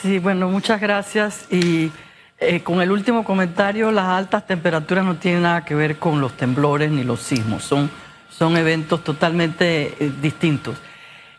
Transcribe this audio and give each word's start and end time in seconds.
Sí, 0.00 0.20
bueno, 0.20 0.48
muchas 0.48 0.80
gracias. 0.80 1.46
Y 1.50 1.90
eh, 2.38 2.60
con 2.60 2.80
el 2.80 2.92
último 2.92 3.24
comentario, 3.24 3.90
las 3.90 4.06
altas 4.06 4.46
temperaturas 4.46 5.04
no 5.04 5.16
tienen 5.16 5.42
nada 5.42 5.64
que 5.64 5.74
ver 5.74 5.96
con 5.96 6.20
los 6.20 6.36
temblores 6.36 6.90
ni 6.92 7.02
los 7.02 7.20
sismos, 7.20 7.64
son, 7.64 7.90
son 8.30 8.56
eventos 8.56 9.02
totalmente 9.02 9.96
eh, 9.98 10.12
distintos. 10.22 10.76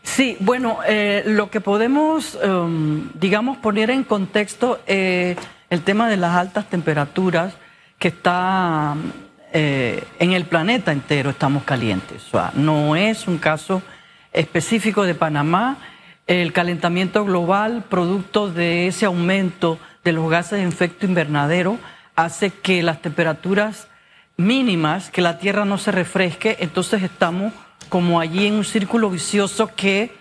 Sí, 0.02 0.36
bueno, 0.40 0.78
eh, 0.86 1.22
lo 1.26 1.50
que 1.50 1.62
podemos, 1.62 2.38
em, 2.42 3.08
digamos, 3.14 3.56
poner 3.58 3.90
en 3.90 4.04
contexto 4.04 4.80
el 4.86 5.82
tema 5.84 6.08
de 6.10 6.16
las 6.18 6.34
altas 6.34 6.68
temperaturas 6.68 7.54
que 7.98 8.08
está 8.08 8.94
en 9.52 10.32
el 10.32 10.44
planeta 10.44 10.92
entero, 10.92 11.30
estamos 11.30 11.64
calientes. 11.64 12.22
No 12.54 12.94
es 12.96 13.26
un 13.26 13.38
caso 13.38 13.82
específico 14.32 15.04
de 15.04 15.14
Panamá 15.14 15.76
el 16.30 16.52
calentamiento 16.52 17.24
global, 17.24 17.82
producto 17.88 18.52
de 18.52 18.86
ese 18.86 19.04
aumento 19.04 19.80
de 20.04 20.12
los 20.12 20.30
gases 20.30 20.60
de 20.60 20.68
efecto 20.68 21.04
invernadero, 21.04 21.76
hace 22.14 22.50
que 22.50 22.84
las 22.84 23.02
temperaturas 23.02 23.88
mínimas, 24.36 25.10
que 25.10 25.22
la 25.22 25.38
Tierra 25.38 25.64
no 25.64 25.76
se 25.76 25.90
refresque, 25.90 26.56
entonces 26.60 27.02
estamos 27.02 27.52
como 27.88 28.20
allí 28.20 28.46
en 28.46 28.54
un 28.54 28.64
círculo 28.64 29.10
vicioso 29.10 29.72
que 29.74 30.12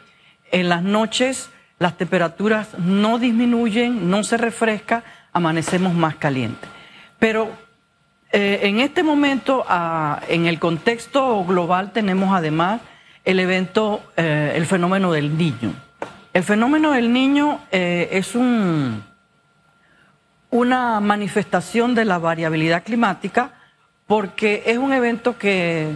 en 0.51 0.67
las 0.67 0.81
noches 0.81 1.51
las 1.77 1.95
temperaturas 1.95 2.69
no 2.79 3.19
disminuyen, 3.19 4.09
no 4.09 4.23
se 4.23 4.37
refresca, 4.37 5.03
amanecemos 5.31 5.93
más 5.93 6.15
calientes. 6.15 6.67
Pero 7.19 7.51
eh, 8.31 8.61
en 8.63 8.79
este 8.79 9.03
momento, 9.03 9.63
ah, 9.69 10.21
en 10.27 10.47
el 10.47 10.57
contexto 10.57 11.45
global, 11.45 11.91
tenemos 11.91 12.35
además 12.35 12.81
el 13.25 13.39
evento, 13.39 14.01
eh, 14.17 14.53
el 14.55 14.65
fenómeno 14.65 15.11
del 15.11 15.37
niño. 15.37 15.71
El 16.33 16.43
fenómeno 16.43 16.91
del 16.91 17.11
niño 17.11 17.59
eh, 17.71 18.09
es 18.11 18.35
un, 18.35 19.03
una 20.51 20.99
manifestación 20.99 21.95
de 21.95 22.05
la 22.05 22.19
variabilidad 22.19 22.83
climática 22.83 23.53
porque 24.05 24.63
es 24.65 24.77
un 24.77 24.93
evento 24.93 25.37
que, 25.37 25.95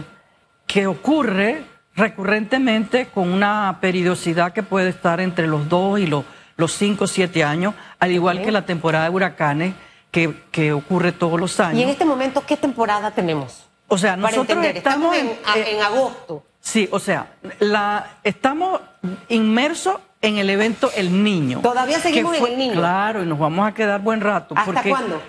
que 0.66 0.86
ocurre 0.86 1.64
recurrentemente 1.96 3.06
con 3.06 3.32
una 3.32 3.78
periodicidad 3.80 4.52
que 4.52 4.62
puede 4.62 4.88
estar 4.88 5.20
entre 5.20 5.46
los 5.46 5.68
2 5.68 6.00
y 6.00 6.06
los, 6.06 6.24
los 6.56 6.72
5 6.72 7.04
o 7.04 7.06
7 7.06 7.44
años, 7.44 7.74
al 7.98 8.12
igual 8.12 8.42
que 8.42 8.50
la 8.50 8.66
temporada 8.66 9.04
de 9.04 9.10
huracanes 9.10 9.74
que, 10.10 10.42
que, 10.50 10.72
ocurre 10.72 11.12
todos 11.12 11.40
los 11.40 11.58
años. 11.60 11.80
¿Y 11.80 11.82
en 11.82 11.88
este 11.88 12.04
momento 12.04 12.44
qué 12.46 12.56
temporada 12.56 13.10
tenemos? 13.10 13.66
O 13.88 13.98
sea, 13.98 14.16
nosotros 14.16 14.64
estamos, 14.64 15.16
en, 15.16 15.32
en, 15.54 15.82
agosto. 15.82 16.44
Sí, 16.60 16.88
o 16.90 16.98
sea, 16.98 17.34
la, 17.58 18.18
estamos 18.22 18.80
inmersos 19.28 19.98
en 20.24 20.38
el 20.38 20.48
evento 20.48 20.90
El 20.96 21.22
Niño. 21.22 21.60
Todavía 21.60 22.00
seguimos 22.00 22.36
en 22.36 22.44
El 22.46 22.58
Niño. 22.58 22.74
Claro, 22.74 23.22
y 23.22 23.26
nos 23.26 23.38
vamos 23.38 23.68
a 23.68 23.74
quedar 23.74 24.00
buen 24.00 24.20
rato. 24.20 24.54
¿Hasta 24.56 24.82
cuándo? 24.82 25.22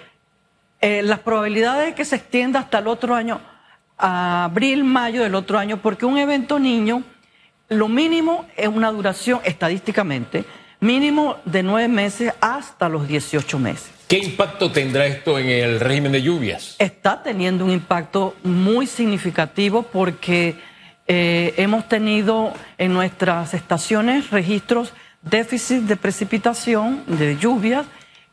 Eh, 0.79 1.01
las 1.03 1.19
probabilidades 1.19 1.87
de 1.87 1.93
que 1.95 2.05
se 2.05 2.15
extienda 2.15 2.61
hasta 2.61 2.79
el 2.79 2.87
otro 2.87 3.13
año, 3.13 3.41
a 3.97 4.45
abril, 4.45 4.83
mayo 4.83 5.21
del 5.23 5.35
otro 5.35 5.59
año, 5.59 5.77
porque 5.81 6.05
un 6.05 6.17
evento 6.17 6.59
niño, 6.59 7.03
lo 7.67 7.89
mínimo 7.89 8.45
es 8.55 8.67
una 8.67 8.91
duración, 8.91 9.41
estadísticamente, 9.43 10.45
mínimo 10.79 11.37
de 11.43 11.63
nueve 11.63 11.87
meses 11.89 12.33
hasta 12.39 12.87
los 12.87 13.07
18 13.07 13.59
meses. 13.59 13.91
¿Qué 14.07 14.19
impacto 14.19 14.71
tendrá 14.71 15.07
esto 15.07 15.39
en 15.39 15.49
el 15.49 15.79
régimen 15.79 16.11
de 16.11 16.21
lluvias? 16.21 16.75
Está 16.79 17.21
teniendo 17.21 17.65
un 17.65 17.71
impacto 17.71 18.35
muy 18.43 18.85
significativo 18.85 19.83
porque 19.83 20.55
eh, 21.07 21.53
hemos 21.57 21.87
tenido 21.87 22.53
en 22.77 22.93
nuestras 22.93 23.53
estaciones 23.53 24.31
registros 24.31 24.93
déficit 25.21 25.81
de 25.81 25.95
precipitación, 25.95 27.03
de 27.07 27.37
lluvias, 27.37 27.85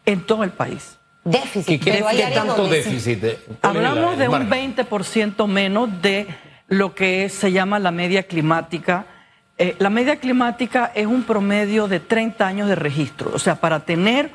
en 0.05 0.21
todo 0.23 0.45
el 0.45 0.51
país. 0.51 0.99
Déficit. 1.25 1.83
¿Qué, 1.83 2.05
tanto 2.35 2.67
déficit? 2.67 3.25
Hablamos 3.63 4.19
de 4.19 4.29
un 4.29 4.51
20% 4.51 5.47
menos 5.47 6.03
de 6.03 6.27
lo 6.69 6.95
que 6.95 7.29
se 7.29 7.53
llama 7.53 7.79
la 7.79 7.91
media 7.91 8.25
climática. 8.25 9.07
Eh, 9.57 9.77
la 9.79 9.91
media 9.91 10.17
climática 10.17 10.91
es 10.95 11.07
un 11.07 11.23
promedio 11.23 11.87
de 11.87 12.01
30 12.01 12.47
años 12.47 12.69
de 12.69 12.75
registro. 12.75 13.31
O 13.35 13.39
sea, 13.39 13.57
para 13.57 13.81
tener 13.81 14.31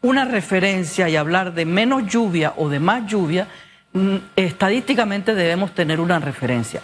una 0.00 0.24
referencia 0.24 1.08
y 1.08 1.16
hablar 1.16 1.52
de 1.52 1.66
menos 1.66 2.06
lluvia 2.06 2.54
o 2.56 2.68
de 2.68 2.80
más 2.80 3.06
lluvia, 3.06 3.48
mm, 3.92 4.16
estadísticamente 4.36 5.34
debemos 5.34 5.74
tener 5.74 6.00
una 6.00 6.18
referencia. 6.20 6.80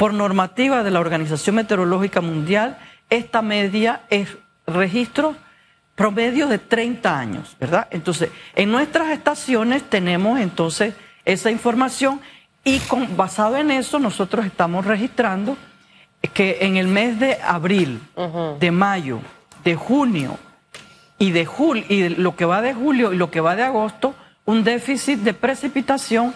Por 0.00 0.14
normativa 0.14 0.82
de 0.82 0.90
la 0.90 0.98
Organización 0.98 1.56
Meteorológica 1.56 2.22
Mundial, 2.22 2.78
esta 3.10 3.42
media 3.42 4.00
es 4.08 4.34
registro 4.66 5.36
promedio 5.94 6.46
de 6.46 6.56
30 6.56 7.18
años, 7.18 7.54
¿verdad? 7.60 7.86
Entonces, 7.90 8.30
en 8.54 8.72
nuestras 8.72 9.10
estaciones 9.10 9.82
tenemos 9.82 10.40
entonces 10.40 10.94
esa 11.26 11.50
información 11.50 12.18
y 12.64 12.78
con, 12.78 13.14
basado 13.14 13.58
en 13.58 13.70
eso 13.70 13.98
nosotros 13.98 14.46
estamos 14.46 14.86
registrando 14.86 15.58
que 16.32 16.56
en 16.62 16.78
el 16.78 16.86
mes 16.86 17.20
de 17.20 17.36
abril, 17.42 18.00
de 18.58 18.70
mayo, 18.70 19.20
de 19.64 19.74
junio 19.74 20.38
y 21.18 21.32
de 21.32 21.44
julio 21.44 21.84
y 21.90 22.08
lo 22.08 22.36
que 22.36 22.46
va 22.46 22.62
de 22.62 22.72
julio 22.72 23.12
y 23.12 23.18
lo 23.18 23.30
que 23.30 23.42
va 23.42 23.54
de 23.54 23.64
agosto, 23.64 24.14
un 24.46 24.64
déficit 24.64 25.18
de 25.18 25.34
precipitación 25.34 26.32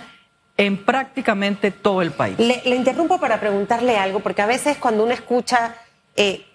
en 0.56 0.84
prácticamente 0.84 1.70
todo 1.70 2.02
el 2.02 2.12
país. 2.12 2.38
Le, 2.38 2.62
interrumpo 2.74 3.18
para 3.18 3.40
preguntarle 3.40 3.96
algo, 3.96 4.20
porque 4.20 4.42
a 4.42 4.46
veces 4.46 4.76
cuando 4.76 5.04
uno 5.04 5.12
escucha 5.12 5.74
eh, 6.16 6.46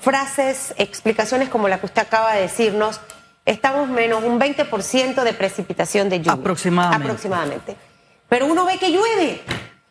frases, 0.00 0.74
explicaciones 0.76 1.48
como 1.48 1.68
la 1.68 1.78
que 1.78 1.86
usted 1.86 2.02
acaba 2.02 2.34
de 2.34 2.42
decirnos, 2.42 3.00
estamos 3.44 3.88
menos 3.88 4.24
un 4.24 4.40
20% 4.40 5.22
de 5.22 5.32
precipitación 5.32 6.08
de 6.08 6.18
lluvia. 6.18 6.32
Aproximadamente. 6.32 7.04
Aproximadamente. 7.04 7.76
Pero 8.28 8.46
uno 8.46 8.64
ve 8.64 8.78
que 8.78 8.90
llueve. 8.90 9.42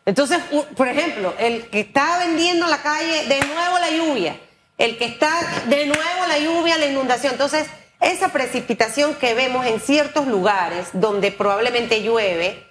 Entonces, 0.04 0.38
por 0.76 0.86
ejemplo, 0.88 1.34
el 1.38 1.68
que 1.68 1.80
está 1.80 2.18
vendiendo 2.18 2.66
en 2.66 2.70
la 2.70 2.82
calle, 2.82 3.26
de 3.26 3.40
nuevo 3.40 3.78
la 3.78 3.90
lluvia. 3.90 4.36
El 4.78 4.98
que 4.98 5.06
está, 5.06 5.30
de 5.68 5.86
nuevo 5.86 6.26
la 6.28 6.38
lluvia, 6.38 6.76
la 6.76 6.86
inundación. 6.86 7.32
Entonces, 7.32 7.66
esa 8.00 8.28
precipitación 8.28 9.14
que 9.14 9.34
vemos 9.34 9.64
en 9.66 9.80
ciertos 9.80 10.26
lugares 10.26 10.88
donde 10.92 11.32
probablemente 11.32 12.02
llueve, 12.02 12.65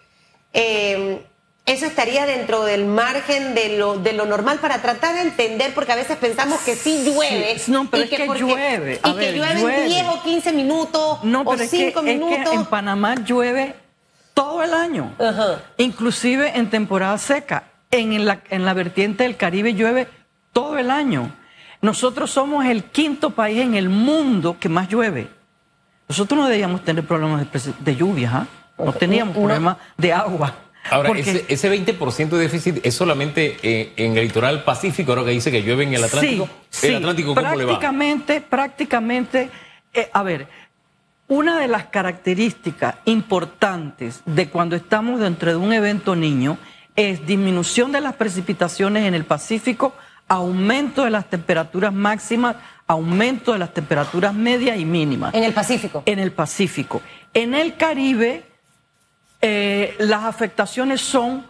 eh, 0.56 1.22
eso 1.66 1.88
estaría 1.88 2.26
dentro 2.26 2.64
del 2.64 2.86
margen 2.86 3.56
de 3.56 3.78
lo, 3.78 3.98
de 3.98 4.14
lo 4.14 4.26
normal 4.26 4.60
para 4.60 4.82
tratar 4.82 5.16
de 5.16 5.22
entender, 5.22 5.74
porque 5.74 5.92
a 5.92 5.96
veces 5.96 6.16
pensamos 6.18 6.60
que 6.62 6.76
sí 6.76 7.04
llueve. 7.04 7.60
no, 7.68 7.90
pero 7.90 8.04
y 8.04 8.08
que, 8.08 8.28
llueve. 8.28 9.00
y 9.04 9.14
que 9.16 9.34
llueve, 9.34 9.86
10 9.86 10.08
o 10.10 10.24
15 10.24 10.54
minutos 10.54 11.24
no, 11.24 11.44
pero 11.44 11.64
o 11.64 11.68
5 11.68 12.02
minutos. 12.04 12.38
Es 12.38 12.50
que 12.50 12.56
en 12.56 12.66
Panamá 12.66 13.16
llueve 13.16 13.76
todo 14.36 14.64
el 14.64 14.74
año, 14.74 15.16
inclusive 15.78 16.52
en 16.56 16.70
temporada 16.70 17.18
seca. 17.18 17.72
En 17.92 18.26
la, 18.26 18.42
en 18.50 18.66
la 18.66 18.74
vertiente 18.74 19.24
del 19.24 19.38
Caribe 19.38 19.74
llueve 19.74 20.08
todo 20.52 20.78
el 20.78 20.92
año. 20.92 21.34
Nosotros 21.82 22.30
somos 22.30 22.66
el 22.66 22.84
quinto 22.84 23.30
país 23.30 23.62
en 23.62 23.76
el 23.76 23.90
mundo 23.90 24.58
que 24.60 24.68
más 24.68 24.90
llueve. 24.90 25.30
Nosotros 26.10 26.40
no 26.40 26.48
debíamos 26.48 26.84
tener 26.84 27.06
problemas 27.06 27.50
de, 27.52 27.74
de 27.80 27.96
lluvia, 27.96 28.32
¿ah? 28.34 28.48
No 28.78 28.94
teníamos 28.94 29.36
problemas 29.36 29.78
de 29.98 30.14
agua. 30.14 30.54
Ahora, 30.90 31.10
ese, 31.18 31.46
ese, 31.48 31.72
20% 31.72 32.30
de 32.30 32.38
déficit 32.38 32.86
es 32.86 32.94
solamente 32.94 33.58
eh, 33.64 33.94
en 33.96 34.18
el 34.18 34.26
litoral 34.26 34.64
pacífico, 34.64 35.12
ahora 35.12 35.26
que 35.26 35.32
dice 35.32 35.52
que 35.52 35.64
llueve 35.64 35.84
en 35.84 35.94
el 35.96 36.04
Atlántico. 36.04 36.48
Sí, 36.70 36.88
¿El 36.88 36.98
Atlántico 36.98 37.30
cómo 37.34 37.42
prácticamente, 37.42 38.34
le 38.34 38.40
va? 38.42 38.46
Prácticamente, 38.48 39.50
eh, 39.94 40.10
a 40.14 40.22
ver, 40.22 40.48
una 41.28 41.60
de 41.60 41.68
las 41.68 41.88
características 41.88 42.96
importantes 43.06 44.22
de 44.26 44.48
cuando 44.50 44.76
estamos 44.76 45.20
dentro 45.20 45.50
de 45.50 45.56
un 45.56 45.74
evento 45.74 46.16
niño 46.16 46.60
es 46.96 47.26
disminución 47.26 47.92
de 47.92 48.02
las 48.02 48.14
precipitaciones 48.14 49.06
en 49.06 49.16
el 49.16 49.26
Pacífico, 49.26 49.96
aumento 50.28 51.04
de 51.04 51.10
las 51.10 51.28
temperaturas 51.28 51.94
máximas, 51.94 52.58
aumento 52.86 53.54
de 53.54 53.60
las 53.60 53.74
temperaturas 53.74 54.36
medias 54.36 54.78
y 54.78 54.86
mínimas. 54.86 55.34
En 55.34 55.44
el 55.44 55.54
Pacífico. 55.54 56.04
En 56.06 56.20
el 56.20 56.32
Pacífico. 56.32 57.02
En 57.34 57.56
el 57.56 57.76
Caribe 57.76 58.44
eh, 59.48 59.94
las 60.00 60.24
afectaciones 60.24 61.02
son 61.02 61.46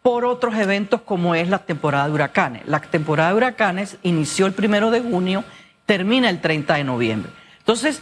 por 0.00 0.24
otros 0.24 0.54
eventos 0.54 1.00
como 1.00 1.34
es 1.34 1.48
la 1.48 1.58
temporada 1.58 2.06
de 2.06 2.12
huracanes. 2.12 2.62
La 2.68 2.78
temporada 2.78 3.30
de 3.30 3.36
huracanes 3.36 3.96
inició 4.04 4.46
el 4.46 4.52
primero 4.52 4.92
de 4.92 5.00
junio, 5.00 5.42
termina 5.86 6.30
el 6.30 6.40
30 6.40 6.76
de 6.76 6.84
noviembre. 6.84 7.32
Entonces, 7.58 8.00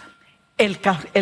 el, 0.59 0.79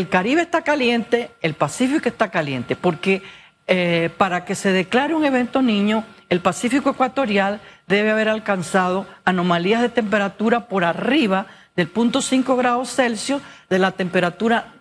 Caribe 0.09 0.43
está 0.43 0.63
caliente, 0.63 1.31
el 1.43 1.55
Pacífico 1.55 2.09
está 2.09 2.29
caliente, 2.29 2.75
porque 2.75 3.23
eh, 3.69 4.11
para 4.19 4.45
que 4.45 4.57
se 4.57 4.73
declare 4.73 5.15
un 5.15 5.25
evento 5.25 5.63
niño, 5.63 6.03
el 6.31 6.41
Pacífico 6.41 6.91
ecuatorial 6.91 7.61
debe 7.87 8.11
haber 8.11 8.31
alcanzado 8.31 9.07
anomalías 9.25 9.81
de 9.81 9.91
temperatura 9.91 10.67
por 10.67 10.83
arriba 10.83 11.47
del 11.77 11.87
punto 11.87 12.21
5 12.21 12.57
grados 12.57 12.97
Celsius 12.97 13.43
de 13.71 13.79
la 13.79 13.93
temperatura 13.93 14.75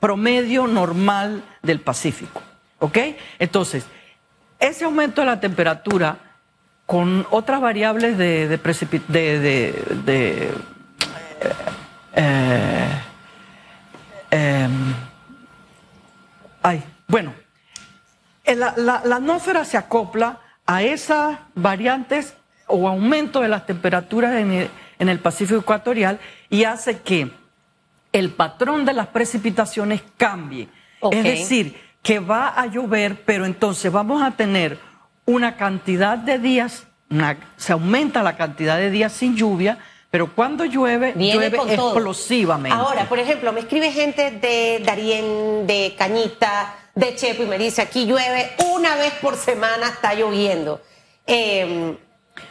promedio 0.00 0.66
normal 0.66 1.44
del 1.62 1.80
Pacífico. 1.80 2.42
¿Ok? 2.78 2.98
Entonces, 3.38 3.84
ese 4.58 4.84
aumento 4.84 5.20
de 5.20 5.26
la 5.26 5.40
temperatura 5.40 6.18
con 6.86 7.26
otras 7.30 7.60
variables 7.60 8.18
de, 8.18 8.48
de, 8.48 8.58
de, 10.04 10.50
eh, 12.16 13.02
em, 14.30 14.94
bueno, 17.06 17.32
la, 18.44 18.74
la, 18.76 19.02
la 19.04 19.16
atmósfera 19.16 19.64
se 19.64 19.76
acopla 19.76 20.40
a 20.66 20.82
esas 20.82 21.38
variantes 21.54 22.34
o 22.66 22.88
aumento 22.88 23.40
de 23.40 23.48
las 23.48 23.66
temperaturas 23.66 24.34
en 24.34 24.68
en 25.00 25.08
el 25.08 25.18
Pacífico 25.18 25.60
Ecuatorial 25.60 26.20
y 26.50 26.64
hace 26.64 27.00
que 27.00 27.32
el 28.12 28.30
patrón 28.30 28.84
de 28.84 28.92
las 28.92 29.08
precipitaciones 29.08 30.02
cambie. 30.16 30.68
Es 31.10 31.24
decir, 31.24 31.80
que 32.02 32.18
va 32.18 32.48
a 32.48 32.66
llover, 32.66 33.22
pero 33.24 33.44
entonces 33.46 33.90
vamos 33.92 34.22
a 34.22 34.32
tener 34.32 34.78
una 35.26 35.56
cantidad 35.56 36.18
de 36.18 36.38
días, 36.38 36.84
una- 37.10 37.36
se 37.56 37.72
aumenta 37.72 38.22
la 38.22 38.36
cantidad 38.36 38.76
de 38.78 38.90
días 38.90 39.12
sin 39.12 39.36
lluvia, 39.36 39.78
pero 40.10 40.34
cuando 40.34 40.64
llueve, 40.64 41.12
Viene 41.14 41.34
llueve 41.34 41.56
todo. 41.56 41.68
explosivamente. 41.94 42.76
Ahora, 42.76 43.08
por 43.08 43.18
ejemplo, 43.18 43.52
me 43.52 43.60
escribe 43.60 43.92
gente 43.92 44.30
de 44.32 44.82
Darién, 44.84 45.66
de 45.66 45.94
Cañita, 45.96 46.74
de 46.94 47.14
Chepo 47.14 47.44
y 47.44 47.46
me 47.46 47.58
dice, 47.58 47.80
aquí 47.82 48.06
llueve 48.06 48.50
una 48.74 48.96
vez 48.96 49.12
por 49.22 49.36
semana, 49.36 49.86
está 49.88 50.14
lloviendo. 50.14 50.80
Eh, 51.26 51.96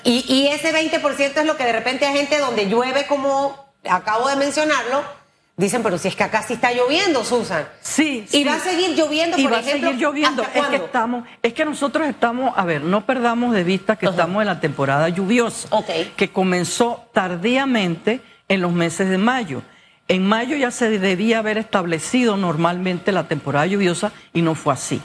y, 0.06 0.24
y 0.34 0.48
ese 0.48 0.72
20% 0.74 1.42
es 1.42 1.46
lo 1.46 1.58
que 1.58 1.66
de 1.66 1.74
repente 1.74 2.06
hay 2.06 2.16
gente 2.16 2.38
donde 2.38 2.68
llueve 2.70 3.06
como 3.08 3.74
acabo 3.90 4.30
de 4.30 4.38
mencionarlo, 4.38 5.04
dicen, 5.66 5.84
pero 5.84 5.98
si 5.98 6.08
es 6.08 6.16
que 6.16 6.24
acá 6.24 6.42
sí 6.42 6.54
está 6.54 6.72
lloviendo, 6.72 7.24
Susan. 7.24 7.68
Sí, 7.82 8.26
Y 8.28 8.32
sí. 8.32 8.44
va 8.44 8.56
a 8.56 8.60
seguir 8.60 8.96
lloviendo, 8.96 9.38
y 9.38 9.44
por 9.44 9.54
va 9.54 9.60
ejemplo, 9.60 9.90
a 9.90 9.92
seguir 9.92 10.06
lloviendo. 10.06 10.42
¿hasta 10.44 10.60
Es 10.60 10.66
que 10.68 10.76
estamos, 10.78 11.24
es 11.42 11.54
que 11.54 11.66
nosotros 11.66 12.08
estamos, 12.08 12.54
a 12.58 12.66
ver, 12.66 12.82
no 12.82 13.06
perdamos 13.06 13.54
de 13.54 13.64
vista 13.64 13.96
que 13.98 14.06
Ajá. 14.06 14.16
estamos 14.16 14.42
en 14.42 14.48
la 14.48 14.60
temporada 14.60 15.10
lluviosa, 15.10 15.68
que 16.16 16.30
comenzó 16.32 17.10
tardíamente 17.14 18.22
en 18.48 18.62
los 18.62 18.72
meses 18.72 19.10
de 19.10 19.18
mayo. 19.18 19.62
En 20.08 20.26
mayo 20.26 20.56
ya 20.56 20.72
se 20.72 20.98
debía 20.98 21.40
haber 21.40 21.58
establecido 21.58 22.36
normalmente 22.38 23.12
la 23.12 23.28
temporada 23.28 23.66
lluviosa 23.68 24.12
y 24.34 24.42
no 24.42 24.56
fue 24.56 24.74
así. 24.74 25.02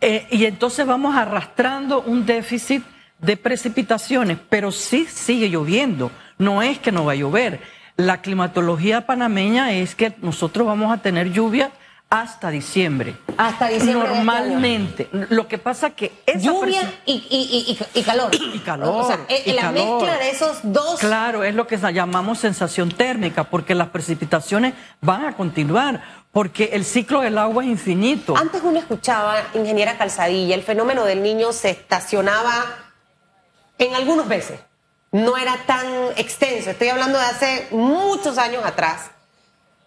Eh, 0.00 0.26
y 0.30 0.44
entonces 0.44 0.84
vamos 0.86 1.16
arrastrando 1.16 2.02
un 2.02 2.26
déficit 2.26 2.82
de 3.20 3.36
precipitaciones, 3.38 4.36
pero 4.50 4.70
sí 4.70 5.06
sigue 5.08 5.48
lloviendo. 5.48 6.10
No 6.36 6.60
es 6.62 6.78
que 6.78 6.92
no 6.92 7.06
va 7.06 7.12
a 7.12 7.14
llover. 7.14 7.60
La 7.96 8.20
climatología 8.22 9.06
panameña 9.06 9.72
es 9.72 9.94
que 9.94 10.14
nosotros 10.20 10.66
vamos 10.66 10.92
a 10.92 11.00
tener 11.00 11.30
lluvia 11.30 11.70
hasta 12.10 12.50
diciembre. 12.50 13.16
Hasta 13.36 13.68
diciembre 13.68 14.02
este. 14.06 14.14
Normalmente. 14.16 15.08
Lo 15.30 15.48
que 15.48 15.58
pasa 15.58 15.90
que 15.90 16.12
esa 16.26 16.38
Lluvia 16.38 16.92
y, 17.06 17.12
y- 17.12 17.16
y- 17.30 17.72
y- 17.94 17.98
y 18.00 18.02
calor. 18.02 18.30
y 18.54 18.58
calor. 18.60 18.88
O 18.88 19.06
sea, 19.06 19.20
eh, 19.28 19.52
la 19.54 19.62
calor. 19.62 20.00
mezcla 20.02 20.18
de 20.18 20.30
esos 20.30 20.58
dos. 20.64 21.00
Claro, 21.00 21.44
es 21.44 21.54
lo 21.54 21.66
que 21.66 21.76
llamamos 21.78 22.38
sensación 22.38 22.90
térmica, 22.90 23.44
porque 23.44 23.74
las 23.74 23.88
precipitaciones 23.88 24.74
van 25.00 25.24
a 25.26 25.36
continuar, 25.36 26.02
porque 26.32 26.70
el 26.72 26.84
ciclo 26.84 27.20
del 27.20 27.38
agua 27.38 27.64
es 27.64 27.70
infinito. 27.70 28.36
Antes 28.36 28.60
uno 28.64 28.78
escuchaba, 28.78 29.36
ingeniera 29.54 29.96
Calzadilla, 29.98 30.54
el 30.54 30.62
fenómeno 30.62 31.04
del 31.04 31.22
niño 31.22 31.52
se 31.52 31.70
estacionaba 31.70 32.52
en 33.78 33.94
algunos 33.94 34.26
meses. 34.26 34.60
No 35.14 35.36
era 35.36 35.58
tan 35.64 35.86
extenso. 36.16 36.70
Estoy 36.70 36.88
hablando 36.88 37.16
de 37.20 37.24
hace 37.24 37.68
muchos 37.70 38.36
años 38.36 38.64
atrás. 38.64 39.12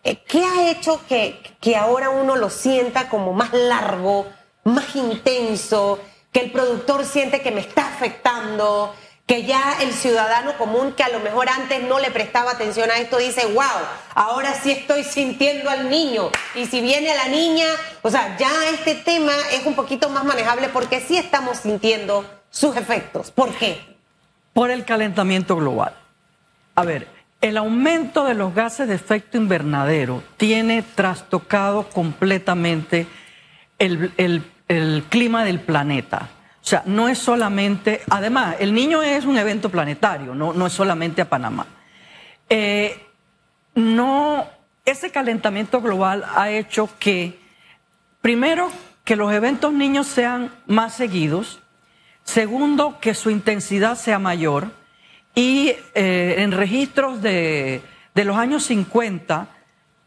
Eh, 0.06 0.24
¿Qué 0.26 0.42
ha 0.42 0.70
hecho 0.70 1.02
que, 1.06 1.42
que 1.60 1.76
ahora 1.76 2.10
uno 2.10 2.38
lo 2.38 2.50
sienta 2.50 3.10
como 3.10 3.34
más 3.34 3.52
largo, 3.52 4.26
más 4.64 4.96
intenso, 4.96 6.00
que 6.32 6.40
el 6.40 6.54
productor 6.54 7.04
siente 7.04 7.42
que 7.42 7.52
me 7.52 7.60
está 7.60 7.90
afectando, 7.90 8.96
que 9.26 9.44
ya 9.44 9.80
el 9.82 9.92
ciudadano 9.92 10.58
común 10.58 10.94
que 10.94 11.04
a 11.04 11.10
lo 11.10 11.20
mejor 11.20 11.50
antes 11.50 11.84
no 11.84 12.00
le 12.00 12.10
prestaba 12.10 12.52
atención 12.52 12.90
a 12.90 13.00
esto 13.00 13.18
dice, 13.18 13.48
wow, 13.48 13.66
ahora 14.16 14.54
sí 14.54 14.72
estoy 14.72 15.04
sintiendo 15.04 15.70
al 15.70 15.90
niño. 15.90 16.32
Y 16.56 16.68
si 16.68 16.80
viene 16.80 17.14
la 17.14 17.28
niña, 17.28 17.68
o 18.02 18.10
sea, 18.10 18.38
ya 18.38 18.70
este 18.70 18.96
tema 18.96 19.34
es 19.52 19.66
un 19.66 19.76
poquito 19.76 20.08
más 20.08 20.24
manejable 20.24 20.70
porque 20.70 21.02
sí 21.02 21.18
estamos 21.18 21.58
sintiendo 21.58 22.26
sus 22.50 22.78
efectos. 22.78 23.30
¿Por 23.30 23.54
qué? 23.54 23.97
Por 24.58 24.72
el 24.72 24.86
calentamiento 24.86 25.56
global. 25.56 25.94
A 26.74 26.84
ver, 26.84 27.08
el 27.42 27.58
aumento 27.58 28.24
de 28.24 28.34
los 28.34 28.56
gases 28.56 28.88
de 28.88 28.96
efecto 28.96 29.38
invernadero 29.38 30.24
tiene 30.36 30.82
trastocado 30.82 31.88
completamente 31.90 33.06
el, 33.78 34.12
el- 34.18 35.04
clima 35.10 35.46
del 35.46 35.60
planeta. 35.60 36.30
O 36.64 36.66
sea, 36.66 36.82
no 36.88 37.08
es 37.08 37.20
solamente, 37.20 38.02
además, 38.10 38.56
el 38.60 38.74
niño 38.74 39.04
es 39.04 39.26
un 39.26 39.38
evento 39.38 39.70
planetario, 39.70 40.34
no, 40.34 40.54
no 40.54 40.66
es 40.66 40.74
solamente 40.74 41.22
a 41.22 41.30
Panamá. 41.30 41.68
Eh, 42.50 43.00
no, 43.76 44.44
ese 44.86 45.12
calentamiento 45.12 45.82
global 45.82 46.26
ha 46.36 46.50
hecho 46.50 46.90
que, 46.98 47.40
primero, 48.22 48.72
que 49.04 49.16
los 49.16 49.32
eventos 49.32 49.72
niños 49.72 50.08
sean 50.08 50.52
más 50.66 50.96
seguidos, 50.96 51.60
Segundo, 52.28 53.00
que 53.00 53.16
su 53.16 53.30
intensidad 53.30 53.98
sea 53.98 54.20
mayor. 54.20 54.70
Y 55.34 55.72
eh, 55.96 56.36
en 56.40 56.52
registros 56.52 57.22
de, 57.22 57.82
de 58.14 58.26
los 58.26 58.36
años 58.36 58.66
50, 58.66 59.48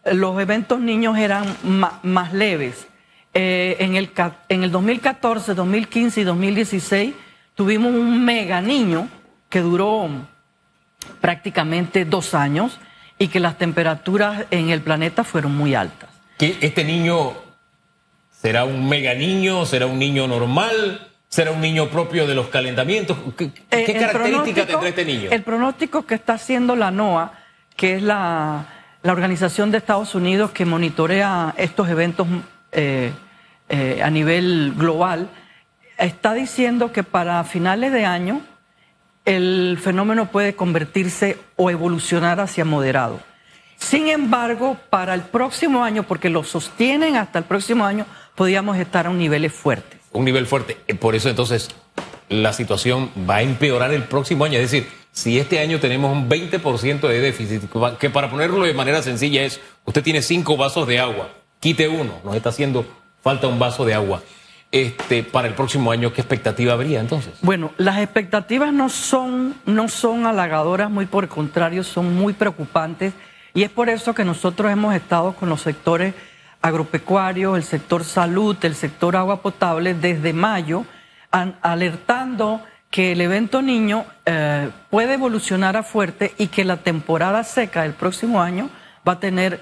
eh, 0.05 0.15
los 0.15 0.39
eventos 0.39 0.81
niños 0.81 1.17
eran 1.17 1.57
más 2.03 2.33
leves. 2.35 2.87
Eh, 3.33 3.77
en, 3.81 3.97
el, 3.97 4.11
en 4.51 4.65
el 4.65 4.71
2014, 4.71 5.55
2015 5.55 6.21
y 6.21 6.25
2016 6.25 7.15
tuvimos 7.55 7.93
un 7.93 8.23
mega 8.23 8.61
niño 8.61 9.09
que 9.49 9.61
duró 9.61 10.09
prácticamente 11.23 12.05
dos 12.05 12.35
años 12.35 12.79
y 13.19 13.29
que 13.29 13.41
las 13.41 13.57
temperaturas 13.57 14.45
en 14.51 14.69
el 14.69 14.83
planeta 14.83 15.25
fueron 15.25 15.57
muy 15.57 15.75
altas. 15.75 16.11
¿Que 16.37 16.59
este 16.61 16.85
niño 16.85 17.33
será 18.31 18.65
un 18.65 18.87
mega 18.89 19.15
niño? 19.15 19.65
¿Será 19.65 19.87
un 19.87 19.99
niño 19.99 20.27
normal? 20.27 21.10
¿Será 21.31 21.53
un 21.53 21.61
niño 21.61 21.89
propio 21.89 22.27
de 22.27 22.35
los 22.35 22.49
calentamientos? 22.49 23.17
¿Qué, 23.37 23.53
qué 23.53 23.63
Eh, 23.71 23.85
características 23.87 24.67
tendrá 24.67 24.89
este 24.89 25.05
niño? 25.05 25.31
El 25.31 25.45
pronóstico 25.45 26.05
que 26.05 26.17
está 26.17 26.33
haciendo 26.33 26.75
la 26.75 26.91
NOAA, 26.91 27.33
que 27.77 27.95
es 27.95 28.03
la, 28.03 28.67
la 29.05 29.13
organización 29.13 29.71
de 29.71 29.79
Estados 29.79 30.17
Unidos 30.17 30.51
que 30.51 30.65
monitorea 30.65 31.55
estos 31.57 31.89
eventos 31.89 32.27
eh, 32.73 33.13
eh, 33.69 34.01
a 34.03 34.11
nivel 34.11 34.75
global, 34.77 35.29
está 35.99 36.35
diciendo 36.35 36.91
que 36.91 37.05
para 37.05 37.45
finales 37.45 37.93
de 37.93 38.05
año 38.05 38.41
el 39.25 39.79
fenómeno 39.81 40.33
puede 40.33 40.57
convertirse 40.57 41.39
o 41.55 41.71
evolucionar 41.71 42.41
hacia 42.41 42.65
moderado. 42.65 43.21
Sin 43.77 44.09
embargo, 44.09 44.77
para 44.91 45.15
el 45.15 45.23
próximo 45.23 45.85
año, 45.85 46.03
porque 46.03 46.29
lo 46.29 46.43
sostienen 46.43 47.17
hasta 47.17 47.39
el 47.39 47.45
próximo 47.45 47.85
año, 47.85 48.05
podríamos 48.35 48.79
estar 48.79 49.07
a 49.07 49.11
un 49.11 49.19
niveles 49.19 49.53
fuertes. 49.53 50.00
Un 50.13 50.25
nivel 50.25 50.47
fuerte. 50.47 50.79
Eh, 50.87 50.95
Por 50.95 51.15
eso 51.15 51.29
entonces 51.29 51.69
la 52.29 52.53
situación 52.53 53.11
va 53.29 53.37
a 53.37 53.43
empeorar 53.43 53.93
el 53.93 54.05
próximo 54.05 54.45
año. 54.45 54.59
Es 54.59 54.71
decir, 54.71 54.89
si 55.13 55.39
este 55.39 55.59
año 55.59 55.81
tenemos 55.81 56.13
un 56.13 56.29
20% 56.29 57.09
de 57.09 57.21
déficit, 57.21 57.63
que 57.99 58.11
para 58.11 58.31
ponerlo 58.31 58.65
de 58.65 58.75
manera 58.75 59.03
sencilla 59.03 59.43
es, 59.43 59.61
usted 59.85 60.03
tiene 60.03 60.23
cinco 60.23 60.57
vasos 60.57 60.87
de 60.87 61.01
agua, 61.01 61.31
quite 61.59 61.89
uno, 61.89 62.21
nos 62.25 62.37
está 62.37 62.51
haciendo 62.51 62.87
falta 63.23 63.49
un 63.49 63.59
vaso 63.59 63.85
de 63.85 63.95
agua. 63.95 64.23
Este, 64.73 65.25
para 65.25 65.49
el 65.49 65.55
próximo 65.55 65.91
año, 65.91 66.13
¿qué 66.13 66.21
expectativa 66.21 66.75
habría 66.75 67.01
entonces? 67.01 67.33
Bueno, 67.43 67.73
las 67.77 67.99
expectativas 67.99 68.73
no 68.73 68.89
son, 68.89 69.57
no 69.67 69.89
son 69.89 70.27
halagadoras, 70.27 70.89
muy 70.89 71.07
por 71.07 71.25
el 71.25 71.31
contrario, 71.31 71.83
son 71.83 72.15
muy 72.15 72.35
preocupantes. 72.35 73.13
Y 73.53 73.65
es 73.65 73.71
por 73.71 73.89
eso 73.89 74.15
que 74.15 74.25
nosotros 74.25 74.71
hemos 74.71 74.95
estado 74.95 75.33
con 75.33 75.49
los 75.49 75.63
sectores 75.63 76.15
agropecuarios, 76.63 77.57
el 77.57 77.65
sector 77.65 78.05
salud, 78.05 78.57
el 78.63 78.75
sector 78.75 79.17
agua 79.17 79.41
potable, 79.43 79.95
desde 79.95 80.33
mayo, 80.33 80.85
an- 81.31 81.57
alertando 81.63 82.61
que 82.91 83.13
el 83.13 83.21
evento 83.21 83.63
niño 83.63 84.05
eh, 84.27 84.69
puede 84.91 85.15
evolucionar 85.15 85.77
a 85.77 85.83
fuerte 85.83 86.35
y 86.39 86.49
que 86.49 86.65
la 86.65 86.79
temporada 86.79 87.45
seca 87.45 87.83
del 87.83 87.93
próximo 87.93 88.43
año 88.43 88.69
va 89.09 89.13
a 89.13 89.21
tener, 89.21 89.61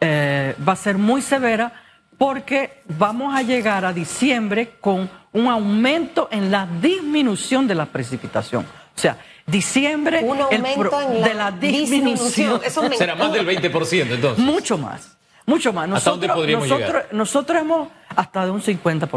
eh, 0.00 0.54
va 0.66 0.74
a 0.74 0.76
ser 0.76 0.98
muy 0.98 1.22
severa 1.22 1.72
porque 2.18 2.82
vamos 2.98 3.34
a 3.34 3.42
llegar 3.42 3.84
a 3.84 3.92
diciembre 3.92 4.74
con 4.80 5.08
un 5.32 5.46
aumento 5.48 6.28
en 6.30 6.50
la 6.50 6.66
disminución 6.80 7.66
de 7.66 7.74
la 7.74 7.86
precipitación. 7.86 8.64
O 8.64 8.98
sea, 8.98 9.18
diciembre 9.46 10.20
Un 10.24 10.36
el 10.36 10.42
aumento 10.64 10.80
pro- 10.90 11.00
en 11.00 11.20
la 11.20 11.28
de 11.28 11.34
la 11.34 11.50
disminución. 11.50 12.04
disminución. 12.04 12.60
Eso 12.64 12.82
me 12.88 12.96
Será 12.96 13.14
más 13.14 13.32
del 13.32 13.46
20% 13.46 14.14
entonces. 14.14 14.42
Mucho 14.44 14.78
más, 14.78 15.15
mucho 15.46 15.72
más. 15.72 15.90
¿Hasta 15.92 16.10
dónde 16.10 16.28
podríamos 16.28 16.68
nosotros, 16.68 16.88
llegar? 16.92 17.08
nosotros 17.14 17.60
hemos 17.60 17.88
hasta 18.14 18.44
de 18.44 18.50
un 18.50 18.62
50%. 18.62 19.08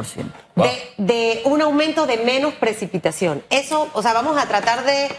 Wow. 0.56 0.66
de, 0.68 0.94
de 0.98 1.42
un 1.46 1.62
aumento 1.62 2.06
de 2.06 2.18
menos 2.18 2.54
precipitación. 2.56 3.44
Eso, 3.50 3.90
o 3.94 4.02
sea, 4.02 4.14
vamos 4.14 4.38
a 4.38 4.46
tratar 4.48 4.84
de 4.86 5.10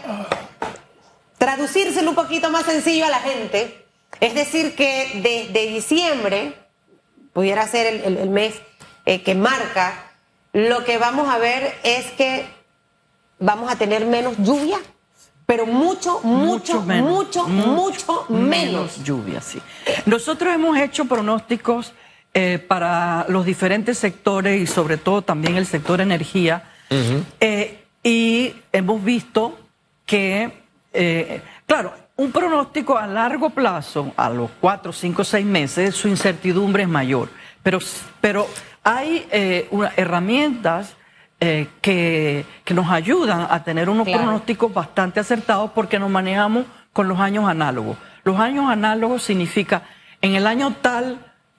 traducírselo 1.37 2.09
un 2.11 2.15
poquito 2.15 2.49
más 2.51 2.65
sencillo 2.65 3.05
a 3.05 3.09
la 3.09 3.19
gente. 3.19 3.85
Es 4.19 4.33
decir, 4.35 4.75
que 4.75 5.09
desde 5.15 5.67
diciembre, 5.67 6.53
pudiera 7.33 7.65
ser 7.67 7.87
el, 7.87 8.01
el- 8.03 8.17
el 8.17 8.29
mes 8.29 8.55
eh, 9.05 9.21
que 9.23 9.35
marca, 9.35 10.11
lo 10.53 10.83
que 10.83 10.97
vamos 10.97 11.29
a 11.29 11.37
ver 11.37 11.73
es 11.83 12.05
que 12.11 12.45
vamos 13.39 13.71
a 13.71 13.77
tener 13.77 14.05
menos 14.05 14.35
lluvia, 14.37 14.77
pero 15.45 15.65
mucho, 15.65 16.21
mucho, 16.21 16.81
mucho, 16.81 17.47
mucho, 17.47 18.25
menos. 18.29 19.03
lluvia, 19.03 19.41
sí. 19.41 19.61
Nosotros 20.05 20.53
hemos 20.53 20.77
hecho 20.77 21.05
pronósticos 21.05 21.93
eh, 22.33 22.63
para 22.65 23.25
los 23.27 23.45
diferentes 23.45 23.97
sectores 23.97 24.61
y 24.61 24.65
sobre 24.65 24.95
todo 24.95 25.21
también 25.21 25.57
el 25.57 25.65
sector 25.65 25.99
energía. 25.99 26.63
Eh, 27.39 27.83
y 28.03 28.53
hemos 28.71 29.03
visto 29.03 29.59
que, 30.05 30.63
eh, 30.93 31.41
claro, 31.65 31.93
un 32.15 32.31
pronóstico 32.31 32.97
a 32.97 33.07
largo 33.07 33.49
plazo, 33.49 34.13
a 34.15 34.29
los 34.29 34.49
cuatro, 34.61 34.93
cinco, 34.93 35.23
seis 35.23 35.45
meses, 35.45 35.95
su 35.95 36.07
incertidumbre 36.07 36.83
es 36.83 36.89
mayor. 36.89 37.29
Pero, 37.63 37.79
pero 38.21 38.47
hay 38.83 39.27
herramientas 39.97 40.95
que, 41.41 42.45
que, 42.63 42.73
nos 42.75 42.89
ayudan 42.91 43.47
a 43.49 43.63
tener 43.63 43.89
unos 43.89 44.07
pronósticos 44.07 44.71
bastante 44.71 45.19
acertados 45.19 45.71
porque 45.73 45.97
nos 45.97 46.11
manejamos 46.11 46.65
con 46.93 47.07
los 47.07 47.19
años 47.19 47.49
análogos. 47.49 47.97
Los 48.23 48.39
años 48.39 48.69
análogos 48.69 49.23
significa 49.23 49.81
en 50.21 50.35
el 50.35 50.45
año 50.45 50.75
tal 50.81 51.17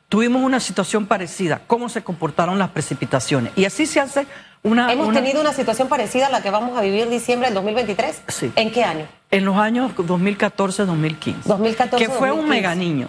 tuvimos 0.08 0.42
una 0.42 0.60
situación 0.60 1.06
parecida, 1.06 1.62
cómo 1.66 1.88
se 1.88 2.02
comportaron 2.02 2.58
las 2.58 2.70
precipitaciones. 2.70 3.52
Y 3.56 3.64
así 3.64 3.86
se 3.86 3.98
hace 3.98 4.26
una... 4.62 4.92
¿Hemos 4.92 5.12
tenido 5.12 5.40
una 5.40 5.52
situación 5.52 5.88
parecida 5.88 6.26
a 6.26 6.30
la 6.30 6.42
que 6.42 6.50
vamos 6.50 6.78
a 6.78 6.82
vivir 6.82 7.08
diciembre 7.08 7.48
del 7.48 7.54
2023? 7.54 8.22
Sí. 8.28 8.52
¿En 8.54 8.70
qué 8.70 8.84
año? 8.84 9.06
En 9.30 9.44
los 9.44 9.56
años 9.56 9.90
2014-2015. 9.96 11.42
2014 11.44 12.04
Que 12.04 12.12
fue 12.12 12.30
un 12.30 12.48
mega 12.48 12.74
niño. 12.74 13.08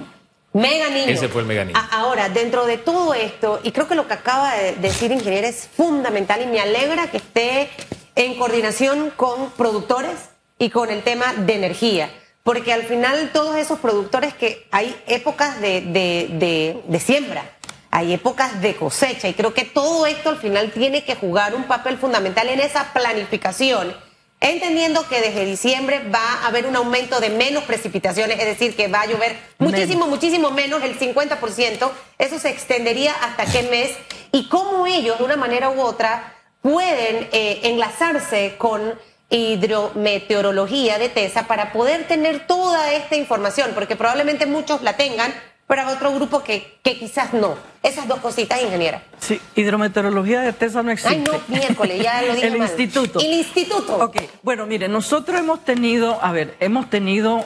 Mega 0.54 0.90
niño. 0.90 1.12
Ese 1.12 1.30
fue 1.30 1.42
el 1.42 1.48
mega 1.48 1.66
niño. 1.66 1.80
Ahora, 1.92 2.30
dentro 2.30 2.66
de 2.66 2.78
todo 2.78 3.14
esto, 3.14 3.60
y 3.64 3.72
creo 3.72 3.88
que 3.88 3.96
lo 3.96 4.08
que 4.08 4.14
acaba 4.14 4.56
de 4.56 4.76
decir 4.76 5.12
ingeniero 5.12 5.48
es 5.48 5.68
fundamental 5.76 6.42
y 6.42 6.46
me 6.46 6.60
alegra 6.60 7.08
que 7.08 7.18
esté 7.18 7.70
en 8.16 8.36
coordinación 8.36 9.12
con 9.16 9.52
productores 9.52 10.14
y 10.60 10.70
con 10.70 10.90
el 10.90 11.02
tema 11.02 11.34
de 11.34 11.56
energía 11.56 12.10
porque 12.44 12.74
al 12.74 12.84
final 12.84 13.32
todos 13.32 13.56
esos 13.56 13.80
productores 13.80 14.34
que 14.34 14.68
hay 14.72 14.96
épocas 15.08 15.60
de, 15.62 15.82
de, 15.82 17.00
siembra, 17.00 17.44
hay 17.90 18.14
épocas 18.14 18.62
de 18.62 18.76
cosecha 18.76 19.30
y 19.30 19.34
creo 19.34 19.54
que 19.54 19.64
todo 19.64 20.06
esto 20.06 20.30
al 20.30 20.38
final 20.38 20.72
tiene 20.72 21.04
que 21.06 21.16
jugar 21.16 21.56
un 21.56 21.64
papel 21.64 21.98
fundamental 21.98 22.50
en 22.50 22.60
esa 22.60 22.92
planificación, 22.94 23.96
entendiendo 24.44 25.08
que 25.08 25.22
desde 25.22 25.46
diciembre 25.46 26.02
va 26.14 26.42
a 26.44 26.48
haber 26.48 26.66
un 26.66 26.76
aumento 26.76 27.22
de 27.22 27.30
menos 27.30 27.64
precipitaciones, 27.64 28.38
es 28.40 28.46
decir, 28.46 28.76
que 28.76 28.90
va 28.90 29.02
a 29.02 29.06
llover 29.06 29.38
muchísimo, 29.58 30.06
muchísimo 30.08 30.52
menos, 30.52 30.84
el 30.84 31.00
50%, 31.00 31.92
eso 32.20 32.40
se 32.40 32.50
extendería 32.50 33.14
hasta 33.14 33.46
qué 33.46 33.64
mes 33.64 33.92
y 34.34 34.50
cómo 34.50 34.86
ellos 34.86 35.18
de 35.18 35.24
una 35.24 35.38
manera 35.38 35.70
u 35.70 35.80
otra 35.82 36.36
pueden 36.62 37.30
eh, 37.32 37.62
enlazarse 37.64 38.56
con 38.58 38.94
hidrometeorología 39.30 41.00
de 41.00 41.08
TESA 41.08 41.48
para 41.48 41.72
poder 41.72 42.06
tener 42.06 42.46
toda 42.46 42.94
esta 42.94 43.16
información, 43.16 43.72
porque 43.74 43.96
probablemente 43.96 44.46
muchos 44.46 44.82
la 44.82 44.98
tengan, 44.98 45.34
hay 45.80 45.94
otro 45.94 46.14
grupo 46.14 46.44
que, 46.44 46.78
que 46.84 46.98
quizás 46.98 47.34
no. 47.34 47.56
Esas 47.82 48.08
dos 48.08 48.20
cositas, 48.20 48.62
ingeniera. 48.62 49.04
Sí, 49.20 49.40
hidrometeorología 49.56 50.42
de 50.42 50.54
TESA 50.54 50.84
no 50.84 50.92
existe. 50.92 51.16
Ay, 51.16 51.24
no, 51.24 51.40
miércoles, 51.48 52.02
ya 52.02 52.22
lo 52.22 52.34
dije 52.36 52.48
El 52.48 52.58
instituto. 52.58 53.20
El 53.20 53.34
instituto. 53.34 53.98
Ok, 53.98 54.18
bueno, 54.42 54.66
mire, 54.66 54.88
nosotros 54.88 55.40
hemos 55.40 55.64
tenido, 55.66 56.24
a 56.24 56.32
ver, 56.32 56.56
hemos 56.60 56.90
tenido 56.90 57.46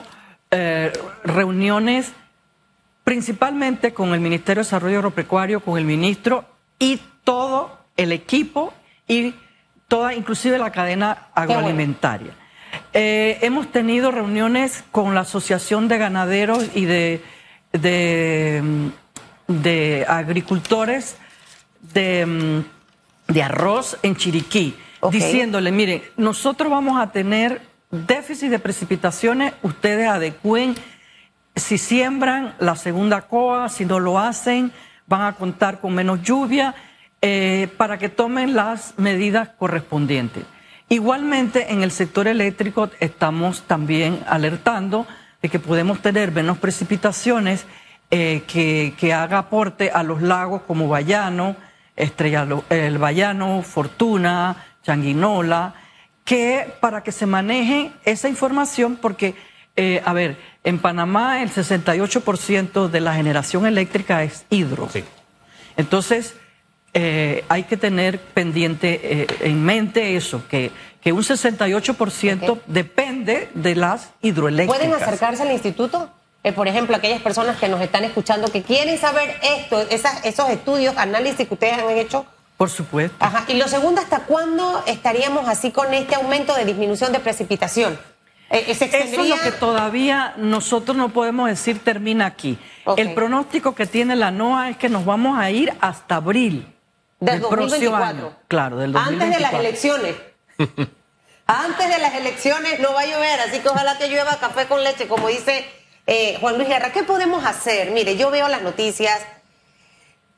eh, 0.51 0.93
reuniones 1.23 2.11
principalmente 3.03 3.93
con 3.93 4.13
el 4.13 4.19
Ministerio 4.19 4.61
de 4.61 4.65
Desarrollo 4.65 4.97
Agropecuario, 4.97 5.61
con 5.61 5.77
el 5.77 5.85
ministro 5.85 6.43
y 6.77 6.99
todo 7.23 7.79
el 7.95 8.11
equipo 8.11 8.73
y 9.07 9.33
toda, 9.87 10.13
inclusive 10.13 10.57
la 10.57 10.71
cadena 10.71 11.27
agroalimentaria. 11.33 12.33
Eh, 12.93 13.39
hemos 13.41 13.71
tenido 13.71 14.11
reuniones 14.11 14.83
con 14.91 15.15
la 15.15 15.21
Asociación 15.21 15.87
de 15.87 15.97
Ganaderos 15.97 16.65
y 16.75 16.85
de, 16.85 17.21
de, 17.81 18.91
agricultores 20.07 21.17
de, 21.93 22.63
arroz 23.43 23.97
en 24.03 24.15
Chiriquí, 24.15 24.75
diciéndole, 25.11 25.71
mire, 25.71 26.11
nosotros 26.17 26.69
vamos 26.69 26.99
a 26.99 27.11
tener 27.11 27.61
déficit 27.91 28.49
de 28.49 28.59
precipitaciones, 28.59 29.53
ustedes 29.63 30.07
adecúen, 30.07 30.75
si 31.55 31.77
siembran 31.77 32.55
la 32.59 32.75
segunda 32.75 33.21
coa, 33.21 33.69
si 33.69 33.85
no 33.85 33.99
lo 33.99 34.19
hacen, 34.19 34.71
van 35.07 35.21
a 35.21 35.33
contar 35.33 35.79
con 35.79 35.93
menos 35.95 36.21
lluvia 36.21 36.75
eh, 37.21 37.67
para 37.77 37.97
que 37.97 38.09
tomen 38.09 38.53
las 38.55 38.93
medidas 38.97 39.49
correspondientes. 39.57 40.43
Igualmente, 40.89 41.73
en 41.73 41.81
el 41.81 41.91
sector 41.91 42.27
eléctrico 42.27 42.89
estamos 42.99 43.63
también 43.63 44.23
alertando 44.27 45.07
de 45.41 45.49
que 45.49 45.59
podemos 45.59 46.01
tener 46.01 46.31
menos 46.31 46.57
precipitaciones 46.57 47.65
eh, 48.09 48.43
que, 48.47 49.13
haga 49.13 49.39
aporte 49.39 49.91
a 49.91 50.03
los 50.03 50.21
lagos 50.21 50.61
como 50.63 50.87
Bayano, 50.87 51.55
Estrella, 51.95 52.47
el 52.69 52.97
Bayano, 52.97 53.61
Fortuna, 53.63 54.65
Changuinola, 54.83 55.73
que 56.23 56.73
para 56.79 57.03
que 57.03 57.11
se 57.11 57.25
maneje 57.25 57.91
esa 58.05 58.29
información, 58.29 58.97
porque, 59.01 59.35
eh, 59.75 60.01
a 60.05 60.13
ver, 60.13 60.37
en 60.63 60.79
Panamá 60.79 61.41
el 61.41 61.49
68% 61.51 62.89
de 62.89 63.01
la 63.01 63.13
generación 63.13 63.65
eléctrica 63.65 64.23
es 64.23 64.45
hidro. 64.49 64.89
Entonces, 65.75 66.35
eh, 66.93 67.43
hay 67.49 67.63
que 67.63 67.77
tener 67.77 68.19
pendiente 68.19 68.99
eh, 69.03 69.27
en 69.41 69.63
mente 69.63 70.15
eso, 70.15 70.43
que, 70.47 70.71
que 71.01 71.11
un 71.11 71.21
68% 71.21 72.59
depende 72.67 73.49
de 73.53 73.75
las 73.75 74.09
hidroeléctricas. 74.21 74.87
¿Pueden 74.87 75.03
acercarse 75.03 75.43
al 75.43 75.51
instituto? 75.51 76.09
Eh, 76.43 76.53
por 76.53 76.67
ejemplo, 76.67 76.95
aquellas 76.95 77.21
personas 77.21 77.57
que 77.57 77.67
nos 77.67 77.81
están 77.81 78.03
escuchando 78.03 78.47
que 78.49 78.61
quieren 78.61 78.97
saber 78.97 79.35
esto, 79.41 79.81
esos 79.81 80.49
estudios, 80.49 80.95
análisis 80.97 81.47
que 81.47 81.53
ustedes 81.53 81.73
han 81.73 81.89
hecho. 81.89 82.25
Por 82.55 82.69
supuesto. 82.69 83.15
Ajá. 83.19 83.45
Y 83.47 83.55
lo 83.55 83.67
segundo, 83.67 84.01
¿hasta 84.01 84.21
cuándo 84.21 84.83
estaríamos 84.87 85.47
así 85.47 85.71
con 85.71 85.93
este 85.93 86.15
aumento 86.15 86.55
de 86.55 86.65
disminución 86.65 87.11
de 87.11 87.19
precipitación? 87.19 87.99
Eso 88.49 88.85
es 88.85 89.17
lo 89.17 89.37
que 89.41 89.51
todavía 89.51 90.33
nosotros 90.37 90.95
no 90.95 91.09
podemos 91.09 91.49
decir 91.49 91.83
termina 91.83 92.25
aquí. 92.25 92.57
El 92.95 93.13
pronóstico 93.13 93.75
que 93.75 93.85
tiene 93.85 94.15
la 94.15 94.31
NOAA 94.31 94.69
es 94.69 94.77
que 94.77 94.89
nos 94.89 95.05
vamos 95.05 95.37
a 95.37 95.51
ir 95.51 95.73
hasta 95.81 96.15
abril. 96.15 96.65
Del 97.19 97.41
2024. 97.41 98.35
Claro, 98.47 98.77
del 98.77 98.93
2024. 98.93 99.25
Antes 99.25 99.35
de 99.35 99.41
las 99.41 99.53
elecciones. 99.53 100.15
Antes 101.47 101.89
de 101.89 101.97
las 101.97 102.13
elecciones 102.15 102.79
no 102.79 102.93
va 102.93 103.01
a 103.01 103.05
llover, 103.05 103.39
así 103.39 103.59
que 103.59 103.69
ojalá 103.69 103.97
que 103.97 104.09
llueva 104.09 104.37
café 104.37 104.67
con 104.67 104.83
leche, 104.83 105.07
como 105.07 105.29
dice 105.29 105.65
eh, 106.05 106.37
Juan 106.41 106.57
Luis 106.57 106.67
Guerra. 106.67 106.91
¿Qué 106.91 107.03
podemos 107.03 107.45
hacer? 107.45 107.91
Mire, 107.91 108.17
yo 108.17 108.29
veo 108.29 108.47
las 108.49 108.61
noticias. 108.61 109.21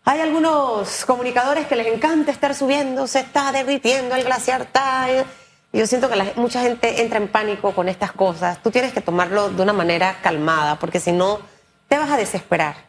Hay 0.05 0.21
algunos 0.21 1.05
comunicadores 1.05 1.67
que 1.67 1.75
les 1.75 1.88
encanta 1.88 2.31
estar 2.31 2.55
subiendo, 2.55 3.07
se 3.07 3.19
está 3.19 3.51
derritiendo 3.51 4.15
el 4.15 4.24
glaciar 4.24 4.65
tal. 4.65 5.25
Yo 5.74 5.86
siento 5.86 6.09
que 6.09 6.33
mucha 6.36 6.62
gente 6.62 7.01
entra 7.01 7.17
en 7.17 7.27
pánico 7.27 7.74
con 7.74 7.89
estas 7.89 8.12
cosas. 8.12 8.62
Tú 8.63 8.71
tienes 8.71 8.93
que 8.93 9.01
tomarlo 9.01 9.50
de 9.50 9.62
una 9.62 9.74
manera 9.74 10.17
calmada, 10.21 10.77
porque 10.77 11.00
si 11.00 11.12
no, 11.12 11.39
te 11.88 11.98
vas 11.98 12.09
a 12.09 12.17
desesperar. 12.17 12.88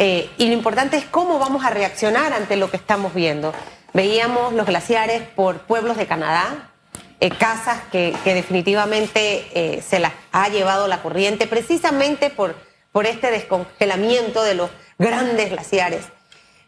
Eh, 0.00 0.30
y 0.38 0.46
lo 0.46 0.52
importante 0.52 0.96
es 0.96 1.04
cómo 1.04 1.40
vamos 1.40 1.64
a 1.64 1.70
reaccionar 1.70 2.32
ante 2.32 2.54
lo 2.56 2.70
que 2.70 2.76
estamos 2.76 3.12
viendo. 3.14 3.52
Veíamos 3.92 4.52
los 4.52 4.64
glaciares 4.64 5.22
por 5.22 5.62
pueblos 5.62 5.96
de 5.96 6.06
Canadá, 6.06 6.70
eh, 7.18 7.30
casas 7.30 7.80
que, 7.90 8.16
definitivamente 8.24 9.48
eh, 9.54 9.82
se 9.82 9.98
las 9.98 10.12
ha 10.30 10.48
llevado 10.50 10.86
la 10.86 11.02
corriente 11.02 11.48
precisamente 11.48 12.30
por, 12.30 12.54
por 12.92 13.06
este 13.06 13.32
descongelamiento 13.32 14.44
de 14.44 14.54
los 14.54 14.70
grandes 14.98 15.50
glaciares. 15.50 16.04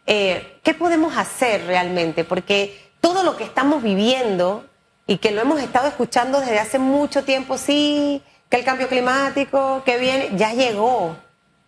¿Qué 0.05 0.75
podemos 0.77 1.15
hacer 1.15 1.65
realmente? 1.67 2.25
Porque 2.25 2.91
todo 2.99 3.23
lo 3.23 3.37
que 3.37 3.45
estamos 3.45 3.81
viviendo 3.81 4.65
y 5.07 5.19
que 5.19 5.31
lo 5.31 5.39
hemos 5.39 5.61
estado 5.61 5.87
escuchando 5.87 6.41
desde 6.41 6.59
hace 6.59 6.79
mucho 6.79 7.23
tiempo, 7.23 7.57
sí, 7.57 8.21
que 8.49 8.57
el 8.57 8.65
cambio 8.65 8.89
climático, 8.89 9.83
que 9.85 9.97
viene, 9.97 10.31
ya 10.35 10.53
llegó 10.53 11.15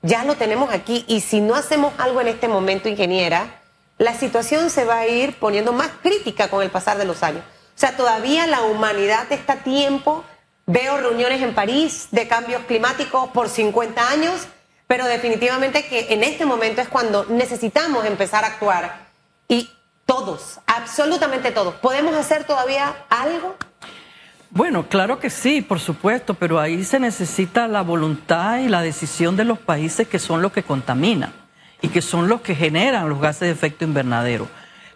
ya 0.03 0.25
lo 0.25 0.35
tenemos 0.35 0.71
aquí 0.71 1.05
y 1.07 1.21
si 1.21 1.41
no 1.41 1.55
hacemos 1.55 1.93
algo 1.97 2.21
en 2.21 2.27
este 2.27 2.47
momento, 2.47 2.89
ingeniera, 2.89 3.61
la 3.97 4.13
situación 4.13 4.69
se 4.69 4.85
va 4.85 4.99
a 4.99 5.07
ir 5.07 5.39
poniendo 5.39 5.71
más 5.71 5.89
crítica 6.03 6.49
con 6.49 6.61
el 6.61 6.69
pasar 6.69 6.97
de 6.97 7.05
los 7.05 7.23
años. 7.23 7.43
O 7.75 7.79
sea, 7.79 7.95
todavía 7.95 8.45
la 8.45 8.61
humanidad 8.63 9.31
está 9.31 9.53
a 9.53 9.63
tiempo. 9.63 10.23
Veo 10.65 10.97
reuniones 10.97 11.41
en 11.41 11.55
París 11.55 12.09
de 12.11 12.27
cambios 12.27 12.63
climáticos 12.65 13.29
por 13.29 13.49
50 13.49 14.09
años, 14.09 14.41
pero 14.87 15.05
definitivamente 15.05 15.85
que 15.85 16.13
en 16.13 16.23
este 16.23 16.45
momento 16.45 16.81
es 16.81 16.89
cuando 16.89 17.25
necesitamos 17.25 18.05
empezar 18.05 18.43
a 18.43 18.47
actuar. 18.47 19.07
Y 19.47 19.71
todos, 20.05 20.59
absolutamente 20.67 21.51
todos, 21.51 21.75
¿podemos 21.75 22.13
hacer 22.15 22.43
todavía 22.43 23.05
algo? 23.09 23.55
Bueno, 24.55 24.87
claro 24.87 25.17
que 25.19 25.31
sí, 25.31 25.63
por 25.63 25.79
supuesto, 25.79 26.35
pero 26.35 26.59
ahí 26.59 26.83
se 26.83 26.99
necesita 26.99 27.67
la 27.67 27.81
voluntad 27.81 28.59
y 28.59 28.69
la 28.69 28.83
decisión 28.83 29.35
de 29.35 29.45
los 29.45 29.57
países 29.57 30.07
que 30.07 30.19
son 30.19 30.43
los 30.43 30.51
que 30.51 30.61
contaminan 30.61 31.33
y 31.81 31.87
que 31.87 32.03
son 32.03 32.27
los 32.27 32.41
que 32.41 32.53
generan 32.53 33.09
los 33.09 33.19
gases 33.19 33.47
de 33.47 33.49
efecto 33.49 33.83
invernadero. 33.83 34.47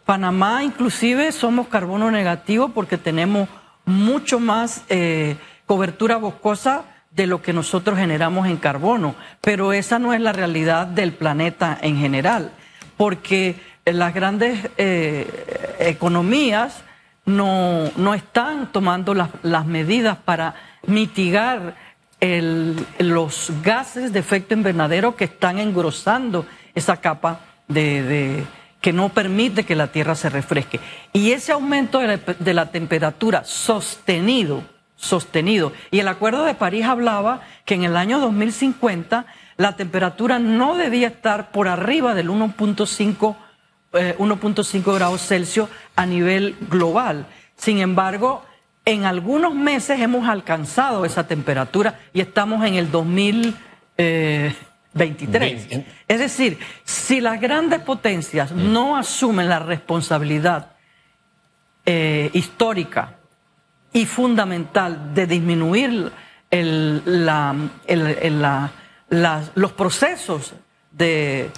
Panamá 0.06 0.64
inclusive 0.64 1.32
somos 1.32 1.70
carbono 1.70 2.12
negativo 2.12 2.70
porque 2.70 3.00
tenemos 3.00 3.50
mucho 3.84 4.40
más 4.40 4.84
eh, 4.90 5.38
cobertura 5.66 6.18
boscosa 6.18 6.86
de 7.10 7.26
lo 7.26 7.42
que 7.42 7.52
nosotros 7.52 7.98
generamos 7.98 8.46
en 8.48 8.58
carbono, 8.58 9.16
pero 9.42 9.74
esa 9.74 9.98
no 9.98 10.14
es 10.14 10.22
la 10.22 10.34
realidad 10.34 10.86
del 10.86 11.14
planeta 11.14 11.76
en 11.82 11.98
general. 11.98 12.52
porque 12.96 13.56
las 13.86 14.14
grandes 14.14 14.70
eh, 14.78 15.76
economías 15.80 16.84
no, 17.28 17.92
no, 17.98 18.14
están 18.14 18.72
tomando 18.72 19.14
las, 19.14 19.30
las 19.44 19.66
medidas 19.66 20.18
para 20.18 20.56
mitigar 20.88 21.76
el, 22.20 22.84
los 23.00 23.52
gases 23.62 24.14
de 24.14 24.20
efecto 24.20 24.54
invernadero 24.54 25.16
que 25.16 25.26
están 25.26 25.60
engrosando 25.60 26.46
esa 26.74 26.98
capa 26.98 27.42
de, 27.68 28.46
que 28.80 28.94
no 28.94 29.10
permite 29.10 29.66
que 29.66 29.76
la 29.76 29.92
Tierra 29.92 30.16
se 30.16 30.30
refresque. 30.30 30.80
Y 31.12 31.32
ese 31.32 31.52
aumento 31.52 32.00
de 32.00 32.08
la, 32.08 32.18
de 32.18 32.54
la 32.54 32.72
temperatura 32.72 33.44
sostenido, 33.44 34.64
sostenido, 34.96 35.74
y 35.92 36.00
el 36.00 36.08
Acuerdo 36.08 36.46
de 36.46 36.56
París 36.56 36.86
hablaba 36.86 37.42
que 37.66 37.76
en 37.76 37.84
el 37.84 37.98
año 37.98 38.20
2050 38.20 39.26
la 39.58 39.76
temperatura 39.76 40.40
no 40.40 40.76
debía 40.76 41.08
estar 41.08 41.52
por 41.52 41.68
arriba 41.68 42.14
del 42.14 42.30
1.5 42.30 43.36
eh, 43.94 44.15
1.5 44.17 44.96
grados 44.96 45.22
Celsius 45.22 45.70
a 45.96 46.06
nivel 46.06 46.58
global. 46.70 47.25
Sin 47.56 47.79
embargo, 47.79 48.44
en 48.86 49.06
algunos 49.06 49.53
meses 49.53 50.00
hemos 50.00 50.29
alcanzado 50.29 51.03
esa 51.06 51.27
temperatura 51.27 52.00
y 52.13 52.22
estamos 52.22 52.65
en 52.65 52.75
el 52.75 52.89
2023. 52.91 55.86
Es 56.08 56.20
decir, 56.20 56.58
si 56.86 57.20
las 57.20 57.41
grandes 57.41 57.82
potencias 57.82 58.51
no 58.51 58.96
asumen 58.96 59.50
la 59.50 59.60
responsabilidad 59.60 60.72
eh, 61.86 62.29
histórica 62.34 63.15
y 63.94 64.06
fundamental 64.06 65.13
de 65.13 65.27
disminuir 65.27 66.12
el, 66.51 67.25
la, 67.25 67.56
el, 67.88 68.41
la, 68.41 68.72
los 69.56 69.72
procesos 69.74 70.53
de, 70.91 71.50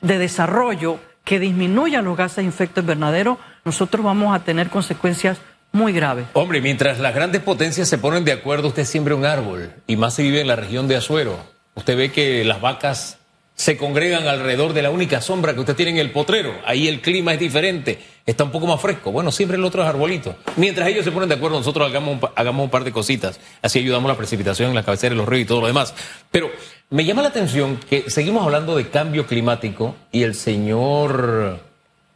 de 0.00 0.18
desarrollo 0.18 0.98
que 1.26 1.40
disminuyan 1.40 2.04
los 2.04 2.16
gases 2.16 2.44
de 2.44 2.48
efecto 2.48 2.80
invernadero, 2.80 3.38
nosotros 3.64 4.04
vamos 4.04 4.34
a 4.34 4.44
tener 4.44 4.70
consecuencias 4.70 5.38
muy 5.72 5.92
graves. 5.92 6.26
Hombre, 6.34 6.60
mientras 6.60 7.00
las 7.00 7.16
grandes 7.16 7.42
potencias 7.42 7.88
se 7.88 7.98
ponen 7.98 8.24
de 8.24 8.30
acuerdo, 8.30 8.68
usted 8.68 8.84
siembra 8.84 9.16
un 9.16 9.26
árbol 9.26 9.72
y 9.88 9.96
más 9.96 10.14
se 10.14 10.22
vive 10.22 10.40
en 10.40 10.46
la 10.46 10.54
región 10.54 10.86
de 10.86 10.94
Azuero. 10.94 11.36
Usted 11.74 11.96
ve 11.96 12.12
que 12.12 12.44
las 12.44 12.60
vacas 12.60 13.18
se 13.56 13.78
congregan 13.78 14.28
alrededor 14.28 14.74
de 14.74 14.82
la 14.82 14.90
única 14.90 15.22
sombra 15.22 15.54
que 15.54 15.60
usted 15.60 15.74
tiene 15.74 15.92
en 15.92 15.98
el 15.98 16.12
potrero. 16.12 16.54
Ahí 16.66 16.88
el 16.88 17.00
clima 17.00 17.32
es 17.32 17.40
diferente, 17.40 17.98
está 18.26 18.44
un 18.44 18.52
poco 18.52 18.66
más 18.66 18.80
fresco. 18.80 19.10
Bueno, 19.10 19.32
siempre 19.32 19.56
el 19.56 19.64
otro 19.64 19.82
es 19.82 19.88
arbolito. 19.88 20.36
Mientras 20.56 20.86
ellos 20.88 21.04
se 21.04 21.10
ponen 21.10 21.30
de 21.30 21.36
acuerdo, 21.36 21.56
nosotros 21.56 21.88
hagamos 21.88 22.22
un, 22.22 22.28
hagamos 22.36 22.64
un 22.64 22.70
par 22.70 22.84
de 22.84 22.92
cositas. 22.92 23.40
Así 23.62 23.78
ayudamos 23.78 24.08
la 24.08 24.16
precipitación 24.16 24.68
en 24.68 24.74
la 24.74 24.84
cabecera 24.84 25.14
de 25.14 25.16
los 25.16 25.28
ríos 25.28 25.42
y 25.42 25.46
todo 25.46 25.62
lo 25.62 25.66
demás. 25.66 25.94
Pero 26.30 26.50
me 26.90 27.04
llama 27.04 27.22
la 27.22 27.28
atención 27.28 27.80
que 27.88 28.10
seguimos 28.10 28.44
hablando 28.44 28.76
de 28.76 28.88
cambio 28.90 29.26
climático 29.26 29.96
y 30.12 30.22
el 30.22 30.34
señor 30.34 31.60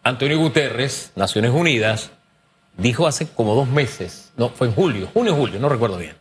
Antonio 0.03 0.39
Guterres, 0.39 1.13
Naciones 1.17 1.53
Unidas, 1.53 2.11
dijo 2.77 3.07
hace 3.07 3.27
como 3.29 3.55
dos 3.55 3.69
meses, 3.69 4.33
no, 4.37 4.51
fue 4.51 4.69
en 4.69 4.75
julio, 4.75 5.09
junio 5.13 5.35
julio, 5.35 5.59
no 5.59 5.69
recuerdo 5.69 5.97
bien, 5.97 6.15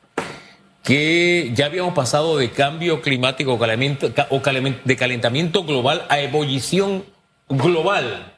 que 0.84 1.52
ya 1.54 1.66
habíamos 1.66 1.94
pasado 1.94 2.38
de 2.38 2.52
cambio 2.52 3.02
climático 3.02 3.54
o 3.54 3.60
de 3.60 4.96
calentamiento 4.96 5.64
global 5.64 6.06
a 6.10 6.20
ebullición 6.20 7.04
global. 7.50 8.34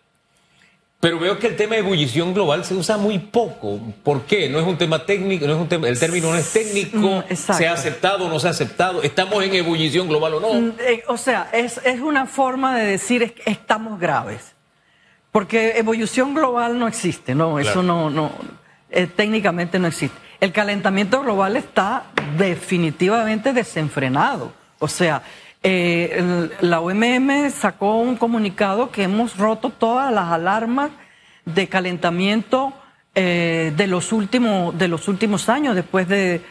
Pero 1.02 1.18
veo 1.18 1.40
que 1.40 1.48
el 1.48 1.56
tema 1.56 1.74
de 1.74 1.80
ebullición 1.80 2.32
global 2.32 2.64
se 2.64 2.76
usa 2.76 2.96
muy 2.96 3.18
poco. 3.18 3.80
¿Por 4.04 4.22
qué? 4.26 4.48
No 4.48 4.60
es 4.60 4.68
un 4.68 4.78
tema 4.78 5.04
técnico, 5.04 5.48
no 5.48 5.54
es 5.54 5.60
un 5.60 5.68
tema, 5.68 5.90
el 5.90 6.00
término 6.00 6.30
no 6.30 6.38
es 6.38 6.54
técnico, 6.54 7.24
mm, 7.28 7.36
se 7.36 7.68
ha 7.68 7.74
aceptado 7.74 8.26
o 8.26 8.30
no 8.30 8.40
se 8.40 8.48
ha 8.48 8.52
aceptado, 8.52 9.02
estamos 9.02 9.44
en 9.44 9.56
ebullición 9.56 10.08
global 10.08 10.36
o 10.36 10.40
no. 10.40 10.54
Mm, 10.54 10.74
eh, 10.80 11.04
o 11.08 11.18
sea, 11.18 11.50
es, 11.54 11.82
es 11.84 12.02
una 12.02 12.28
forma 12.28 12.78
de 12.78 12.86
decir 12.86 13.34
que 13.34 13.50
estamos 13.50 14.00
graves. 14.00 14.54
Porque 15.32 15.80
ebullición 15.80 16.36
global 16.36 16.78
no 16.78 16.88
existe, 16.88 17.34
no, 17.34 17.58
eso 17.58 17.82
no, 17.82 18.12
no, 18.12 18.32
eh, 18.92 19.08
técnicamente 19.08 19.80
no 19.80 19.88
existe. 19.88 20.18
El 20.42 20.52
calentamiento 20.52 21.22
global 21.22 21.56
está 21.56 22.06
definitivamente 22.36 23.54
desenfrenado. 23.54 24.52
O 24.80 24.88
sea, 24.88 25.22
eh, 25.62 26.50
la 26.62 26.82
OMM 26.82 27.52
sacó 27.52 27.98
un 27.98 28.18
comunicado 28.18 28.90
que 28.90 29.04
hemos 29.04 29.38
roto 29.38 29.70
todas 29.70 30.12
las 30.12 30.32
alarmas 30.32 30.90
de 31.46 31.68
calentamiento 31.70 32.74
eh, 33.14 33.72
de, 33.78 33.86
los 33.86 34.12
últimos, 34.12 34.76
de 34.76 34.88
los 34.88 35.08
últimos 35.08 35.48
años, 35.48 35.76
después 35.76 36.08
de, 36.08 36.42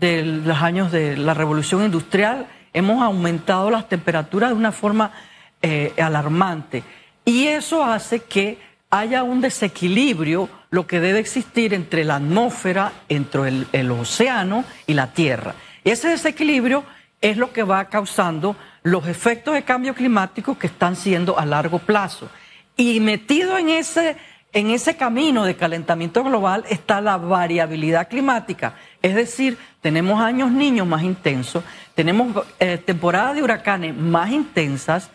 los 0.00 0.62
años 0.62 0.92
de 0.92 1.16
la 1.16 1.34
revolución 1.34 1.84
industrial, 1.84 2.46
hemos 2.72 3.02
aumentado 3.02 3.68
las 3.68 3.88
temperaturas 3.88 4.50
de 4.50 4.56
una 4.56 4.70
forma 4.70 5.10
eh, 5.60 5.92
alarmante. 6.00 6.84
Y 7.24 7.48
eso 7.48 7.82
hace 7.84 8.20
que 8.20 8.58
haya 8.90 9.24
un 9.24 9.40
desequilibrio, 9.40 10.48
lo 10.70 10.86
que 10.86 11.00
debe 11.00 11.18
existir 11.18 11.74
entre 11.74 12.04
la 12.04 12.16
atmósfera, 12.16 12.92
entre 13.08 13.66
el, 13.72 13.90
océano 13.90 14.64
y 14.86 14.94
la 14.94 15.12
Tierra. 15.12 15.54
Ese 15.84 16.08
desequilibrio 16.08 16.84
es 17.20 17.36
lo 17.36 17.52
que 17.52 17.62
va 17.62 17.86
causando 17.86 18.56
los 18.82 19.06
efectos 19.08 19.54
de 19.54 19.62
cambio 19.62 19.94
climático 19.94 20.58
que 20.58 20.68
están 20.68 20.96
siendo 20.96 21.38
a 21.38 21.44
largo 21.44 21.80
plazo. 21.80 22.30
Y 22.76 23.00
metido 23.00 23.58
en 23.58 23.68
ese, 23.68 24.16
en 24.52 24.70
ese 24.70 24.96
camino 24.96 25.44
de 25.44 25.56
calentamiento 25.56 26.22
global 26.22 26.64
está 26.70 27.00
la 27.00 27.16
variabilidad 27.16 28.08
climática. 28.08 28.74
Es 29.02 29.14
decir, 29.14 29.58
tenemos 29.80 30.20
años 30.20 30.52
niños 30.52 30.86
más 30.86 31.02
intensos, 31.02 31.64
tenemos 31.94 32.44
eh, 32.60 32.78
temporadas 32.78 33.34
de 33.34 33.42
huracanes 33.42 33.94
más 33.96 34.30
intensas, 34.30 35.10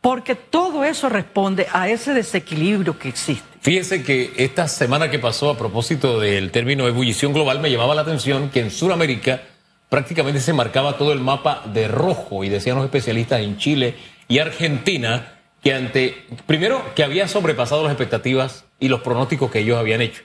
porque 0.00 0.34
todo 0.34 0.84
eso 0.84 1.08
responde 1.08 1.66
a 1.72 1.88
ese 1.88 2.14
desequilibrio 2.14 2.98
que 2.98 3.08
existe. 3.08 3.48
Fíjense 3.60 4.02
que 4.02 4.32
esta 4.36 4.68
semana 4.68 5.10
que 5.10 5.18
pasó 5.18 5.50
a 5.50 5.58
propósito 5.58 6.18
del 6.18 6.50
término 6.50 6.88
ebullición 6.88 7.32
global 7.32 7.60
me 7.60 7.70
llamaba 7.70 7.94
la 7.94 8.02
atención 8.02 8.48
que 8.48 8.60
en 8.60 8.70
Sudamérica 8.70 9.42
prácticamente 9.90 10.40
se 10.40 10.54
marcaba 10.54 10.96
todo 10.96 11.12
el 11.12 11.20
mapa 11.20 11.62
de 11.66 11.88
rojo 11.88 12.44
y 12.44 12.48
decían 12.48 12.76
los 12.76 12.84
especialistas 12.84 13.40
en 13.40 13.58
Chile 13.58 13.96
y 14.28 14.38
Argentina 14.38 15.34
que 15.62 15.74
ante, 15.74 16.24
primero, 16.46 16.82
que 16.94 17.04
había 17.04 17.28
sobrepasado 17.28 17.82
las 17.82 17.92
expectativas 17.92 18.64
y 18.78 18.88
los 18.88 19.00
pronósticos 19.00 19.50
que 19.50 19.58
ellos 19.58 19.78
habían 19.78 20.00
hecho 20.00 20.22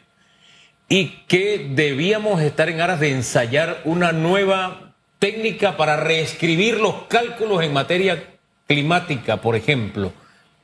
y 0.88 1.24
que 1.28 1.72
debíamos 1.72 2.42
estar 2.42 2.70
en 2.70 2.80
aras 2.80 3.00
de 3.00 3.12
ensayar 3.12 3.82
una 3.86 4.12
nueva 4.12 4.94
técnica 5.20 5.78
para 5.78 5.98
reescribir 5.98 6.80
los 6.80 7.04
cálculos 7.10 7.64
en 7.64 7.74
materia 7.74 8.35
climática, 8.68 9.38
por 9.38 9.56
ejemplo. 9.56 10.12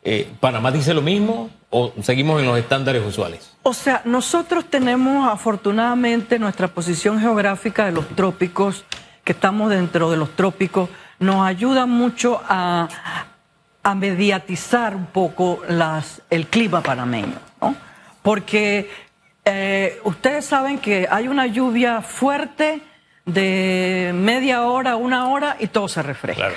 Eh, 0.03 0.31
¿Panamá 0.39 0.71
dice 0.71 0.93
lo 0.93 1.01
mismo 1.01 1.49
o 1.69 1.93
seguimos 2.01 2.39
en 2.39 2.47
los 2.47 2.57
estándares 2.57 3.05
usuales? 3.05 3.55
O 3.63 3.73
sea, 3.73 4.01
nosotros 4.05 4.65
tenemos 4.65 5.31
afortunadamente 5.31 6.39
nuestra 6.39 6.67
posición 6.67 7.19
geográfica 7.19 7.85
de 7.85 7.91
los 7.91 8.07
trópicos, 8.09 8.83
que 9.23 9.33
estamos 9.33 9.69
dentro 9.69 10.09
de 10.09 10.17
los 10.17 10.35
trópicos, 10.35 10.89
nos 11.19 11.45
ayuda 11.45 11.85
mucho 11.85 12.41
a, 12.47 12.89
a 13.83 13.95
mediatizar 13.95 14.95
un 14.95 15.05
poco 15.05 15.61
las, 15.67 16.23
el 16.31 16.47
clima 16.47 16.81
panameño, 16.81 17.37
¿no? 17.61 17.75
Porque 18.23 18.89
eh, 19.45 19.99
ustedes 20.03 20.45
saben 20.45 20.79
que 20.79 21.07
hay 21.09 21.27
una 21.27 21.45
lluvia 21.47 22.01
fuerte 22.01 22.81
de 23.25 24.11
media 24.15 24.63
hora, 24.63 24.95
una 24.95 25.29
hora 25.29 25.57
y 25.59 25.67
todo 25.67 25.87
se 25.87 26.01
refresca. 26.01 26.47
Claro. 26.47 26.55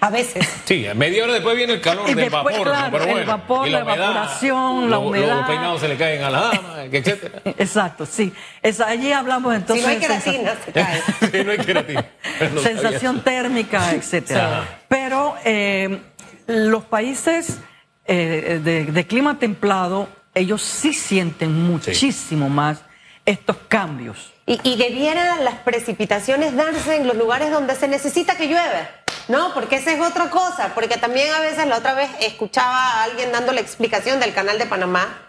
A 0.00 0.08
veces. 0.08 0.48
Sí, 0.64 0.86
a 0.86 0.94
media 0.94 1.24
hora 1.24 1.34
después 1.34 1.54
viene 1.54 1.74
el 1.74 1.80
calor 1.82 2.06
del 2.06 2.16
después, 2.16 2.56
vapor. 2.56 2.62
Claro, 2.62 2.88
pero 2.90 3.04
bueno, 3.04 3.20
el 3.20 3.26
vapor, 3.26 3.68
la, 3.68 3.84
la 3.84 3.94
evaporación, 3.94 4.90
la 4.90 4.98
humedad. 4.98 5.36
Los 5.36 5.46
peinados 5.46 5.80
se 5.80 5.88
le 5.88 5.96
caen 5.96 6.22
a 6.22 6.30
la 6.30 6.40
dama, 6.40 6.84
etcétera. 6.90 7.42
Exacto, 7.58 8.06
sí. 8.06 8.32
Es, 8.62 8.80
allí 8.80 9.12
hablamos 9.12 9.54
entonces. 9.54 9.84
Si 9.84 9.86
no 9.86 9.92
hay 9.92 10.00
queratina, 10.00 10.54
se 10.64 10.72
cae. 10.72 11.02
sí, 11.32 11.44
no 11.44 11.52
hay 11.52 11.58
queratina. 11.58 12.06
No 12.54 12.62
Sensación 12.62 13.22
térmica, 13.22 13.92
etcétera. 13.92 14.62
Sí. 14.62 14.84
Pero 14.88 15.34
eh, 15.44 16.00
los 16.46 16.84
países 16.84 17.58
eh, 18.06 18.60
de, 18.64 18.84
de, 18.86 19.06
clima 19.06 19.38
templado, 19.38 20.08
ellos 20.34 20.62
sí 20.62 20.94
sienten 20.94 21.52
muchísimo 21.52 22.46
sí. 22.46 22.52
más 22.52 22.80
estos 23.26 23.56
cambios. 23.68 24.32
Y, 24.46 24.58
y 24.64 24.76
debieran 24.76 25.44
las 25.44 25.56
precipitaciones 25.56 26.56
darse 26.56 26.96
en 26.96 27.06
los 27.06 27.16
lugares 27.16 27.50
donde 27.50 27.74
se 27.74 27.86
necesita 27.86 28.36
que 28.36 28.46
llueva. 28.46 28.88
No, 29.30 29.54
porque 29.54 29.76
esa 29.76 29.92
es 29.92 30.00
otra 30.00 30.28
cosa, 30.28 30.72
porque 30.74 30.96
también 30.96 31.32
a 31.32 31.38
veces 31.38 31.64
la 31.68 31.78
otra 31.78 31.94
vez 31.94 32.10
escuchaba 32.18 32.76
a 32.76 33.04
alguien 33.04 33.30
dando 33.30 33.52
la 33.52 33.60
explicación 33.60 34.18
del 34.18 34.34
canal 34.34 34.58
de 34.58 34.66
Panamá 34.66 35.28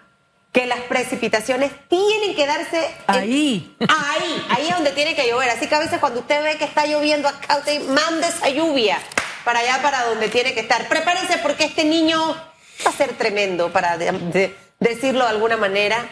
que 0.51 0.65
las 0.65 0.79
precipitaciones 0.79 1.71
tienen 1.87 2.35
que 2.35 2.47
darse 2.47 2.89
ahí. 3.05 3.75
En, 3.79 3.87
ahí, 3.91 4.45
ahí 4.49 4.67
es 4.69 4.73
donde 4.73 4.91
tiene 4.93 5.15
que 5.15 5.29
llover. 5.29 5.51
Así 5.51 5.67
que 5.67 5.75
a 5.75 5.79
veces 5.79 5.99
cuando 5.99 6.21
usted 6.21 6.43
ve 6.43 6.57
que 6.57 6.65
está 6.65 6.87
lloviendo 6.87 7.27
acá, 7.27 7.57
usted 7.57 7.79
manda 7.89 8.27
esa 8.27 8.49
lluvia 8.49 8.97
para 9.45 9.59
allá, 9.59 9.83
para 9.83 10.03
donde 10.05 10.29
tiene 10.29 10.55
que 10.55 10.61
estar. 10.61 10.87
Prepárense 10.87 11.37
porque 11.37 11.65
este 11.65 11.85
niño 11.85 12.19
va 12.83 12.89
a 12.89 12.93
ser 12.93 13.13
tremendo, 13.13 13.71
para 13.71 13.99
de, 13.99 14.11
de, 14.13 14.57
decirlo 14.79 15.25
de 15.25 15.29
alguna 15.29 15.57
manera. 15.57 16.09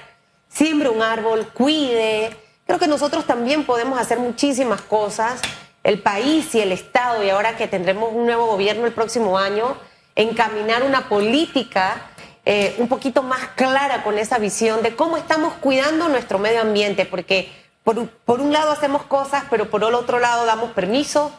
Siembre 0.47 0.89
un 0.89 1.01
árbol, 1.01 1.49
cuide. 1.53 2.37
Creo 2.67 2.77
que 2.77 2.87
nosotros 2.87 3.25
también 3.25 3.63
podemos 3.65 3.99
hacer 3.99 4.19
muchísimas 4.19 4.81
cosas 4.81 5.41
el 5.89 5.99
país 6.03 6.53
y 6.53 6.61
el 6.61 6.71
Estado, 6.71 7.23
y 7.23 7.31
ahora 7.31 7.57
que 7.57 7.67
tendremos 7.67 8.13
un 8.13 8.27
nuevo 8.27 8.45
gobierno 8.45 8.85
el 8.85 8.93
próximo 8.93 9.39
año, 9.39 9.75
encaminar 10.15 10.83
una 10.83 11.09
política 11.09 12.11
eh, 12.45 12.75
un 12.77 12.87
poquito 12.87 13.23
más 13.23 13.39
clara 13.55 14.03
con 14.03 14.19
esa 14.19 14.37
visión 14.37 14.83
de 14.83 14.95
cómo 14.95 15.17
estamos 15.17 15.55
cuidando 15.55 16.07
nuestro 16.07 16.37
medio 16.37 16.61
ambiente, 16.61 17.05
porque 17.05 17.51
por, 17.83 17.97
un 17.97 18.53
lado 18.53 18.71
hacemos 18.71 19.01
cosas, 19.03 19.45
pero 19.49 19.71
por 19.71 19.83
el 19.83 19.95
otro 19.95 20.19
lado 20.19 20.45
damos 20.45 20.73
permiso 20.73 21.31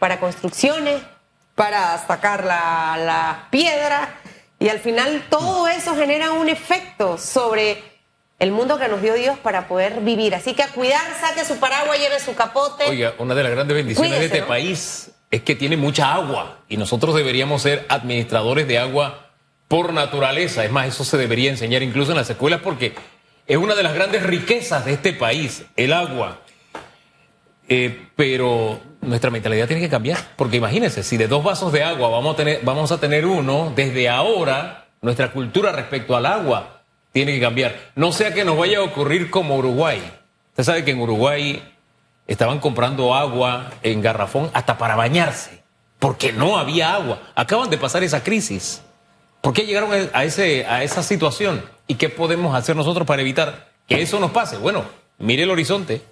para 0.00 0.18
construcciones, 0.18 1.00
para 1.54 1.96
sacar 2.04 2.44
la, 2.44 2.96
la 2.98 3.46
piedra, 3.50 4.16
y 4.58 4.70
al 4.70 4.80
final 4.80 5.24
todo 5.30 5.68
eso 5.68 5.94
genera 5.94 6.32
un 6.32 6.48
efecto 6.48 7.16
sobre 7.16 7.93
el 8.38 8.50
mundo 8.50 8.78
que 8.78 8.88
nos 8.88 9.00
dio 9.00 9.14
Dios 9.14 9.38
para 9.38 9.68
poder 9.68 10.00
vivir. 10.00 10.34
Así 10.34 10.54
que 10.54 10.62
a 10.62 10.68
cuidar, 10.68 11.02
saque 11.20 11.44
su 11.44 11.58
paraguas, 11.58 11.98
lleve 11.98 12.18
su 12.20 12.34
capote. 12.34 12.84
Oiga, 12.88 13.14
una 13.18 13.34
de 13.34 13.42
las 13.42 13.52
grandes 13.52 13.76
bendiciones 13.76 14.10
Cuídese, 14.10 14.20
de 14.20 14.26
este 14.26 14.40
¿no? 14.40 14.46
país 14.48 15.10
es 15.30 15.42
que 15.42 15.54
tiene 15.54 15.76
mucha 15.76 16.14
agua 16.14 16.58
y 16.68 16.76
nosotros 16.76 17.14
deberíamos 17.14 17.62
ser 17.62 17.86
administradores 17.88 18.68
de 18.68 18.78
agua 18.78 19.30
por 19.68 19.92
naturaleza. 19.92 20.64
Es 20.64 20.70
más, 20.70 20.88
eso 20.88 21.04
se 21.04 21.16
debería 21.16 21.50
enseñar 21.50 21.82
incluso 21.82 22.12
en 22.12 22.18
las 22.18 22.30
escuelas 22.30 22.60
porque 22.62 22.94
es 23.46 23.56
una 23.56 23.74
de 23.74 23.82
las 23.82 23.94
grandes 23.94 24.22
riquezas 24.22 24.84
de 24.84 24.92
este 24.92 25.12
país, 25.12 25.64
el 25.76 25.92
agua. 25.92 26.40
Eh, 27.68 28.08
pero 28.14 28.80
nuestra 29.00 29.30
mentalidad 29.30 29.66
tiene 29.66 29.80
que 29.80 29.88
cambiar, 29.88 30.18
porque 30.36 30.58
imagínense, 30.58 31.02
si 31.02 31.16
de 31.16 31.28
dos 31.28 31.42
vasos 31.42 31.72
de 31.72 31.82
agua 31.82 32.10
vamos 32.10 32.34
a 32.34 32.36
tener, 32.36 32.60
vamos 32.62 32.92
a 32.92 32.98
tener 32.98 33.24
uno, 33.24 33.72
desde 33.74 34.08
ahora 34.08 34.88
nuestra 35.00 35.32
cultura 35.32 35.72
respecto 35.72 36.14
al 36.14 36.26
agua 36.26 36.83
tiene 37.14 37.32
que 37.32 37.40
cambiar. 37.40 37.76
No 37.94 38.10
sea 38.10 38.34
que 38.34 38.44
nos 38.44 38.58
vaya 38.58 38.78
a 38.78 38.82
ocurrir 38.82 39.30
como 39.30 39.56
Uruguay. 39.56 40.02
Usted 40.50 40.64
sabe 40.64 40.84
que 40.84 40.90
en 40.90 41.00
Uruguay 41.00 41.62
estaban 42.26 42.58
comprando 42.58 43.14
agua 43.14 43.70
en 43.84 44.02
garrafón 44.02 44.50
hasta 44.52 44.76
para 44.78 44.96
bañarse, 44.96 45.62
porque 46.00 46.32
no 46.32 46.58
había 46.58 46.92
agua. 46.92 47.22
Acaban 47.36 47.70
de 47.70 47.78
pasar 47.78 48.02
esa 48.02 48.24
crisis. 48.24 48.82
¿Por 49.40 49.54
qué 49.54 49.64
llegaron 49.64 49.92
a, 50.12 50.24
ese, 50.24 50.66
a 50.66 50.82
esa 50.82 51.04
situación? 51.04 51.64
¿Y 51.86 51.94
qué 51.94 52.08
podemos 52.08 52.52
hacer 52.56 52.74
nosotros 52.74 53.06
para 53.06 53.22
evitar 53.22 53.68
que 53.86 54.02
eso 54.02 54.18
nos 54.18 54.32
pase? 54.32 54.56
Bueno, 54.56 54.84
mire 55.18 55.44
el 55.44 55.50
horizonte. 55.50 56.02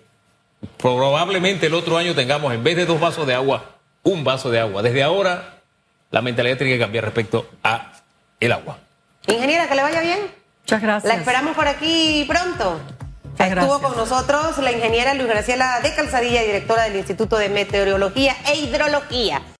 Probablemente 0.76 1.66
el 1.66 1.74
otro 1.74 1.98
año 1.98 2.14
tengamos, 2.14 2.54
en 2.54 2.62
vez 2.62 2.76
de 2.76 2.86
dos 2.86 3.00
vasos 3.00 3.26
de 3.26 3.34
agua, 3.34 3.64
un 4.04 4.22
vaso 4.22 4.52
de 4.52 4.60
agua. 4.60 4.82
Desde 4.82 5.02
ahora, 5.02 5.56
la 6.12 6.22
mentalidad 6.22 6.58
tiene 6.58 6.74
que 6.74 6.78
cambiar 6.78 7.02
respecto 7.02 7.50
a 7.64 7.92
el 8.38 8.52
agua. 8.52 8.78
Ingeniera, 9.26 9.68
que 9.68 9.74
le 9.74 9.82
vaya 9.82 10.00
bien. 10.00 10.41
Muchas 10.62 10.82
gracias. 10.82 11.12
La 11.12 11.18
esperamos 11.18 11.54
por 11.56 11.68
aquí 11.68 12.24
pronto. 12.28 12.80
Estuvo 13.38 13.80
con 13.80 13.96
nosotros 13.96 14.58
la 14.58 14.70
ingeniera 14.70 15.14
Luz 15.14 15.26
Graciela 15.26 15.80
de 15.80 15.94
Calzadilla, 15.94 16.42
directora 16.42 16.84
del 16.84 16.96
Instituto 16.96 17.36
de 17.38 17.48
Meteorología 17.48 18.36
e 18.46 18.56
Hidrología. 18.58 19.42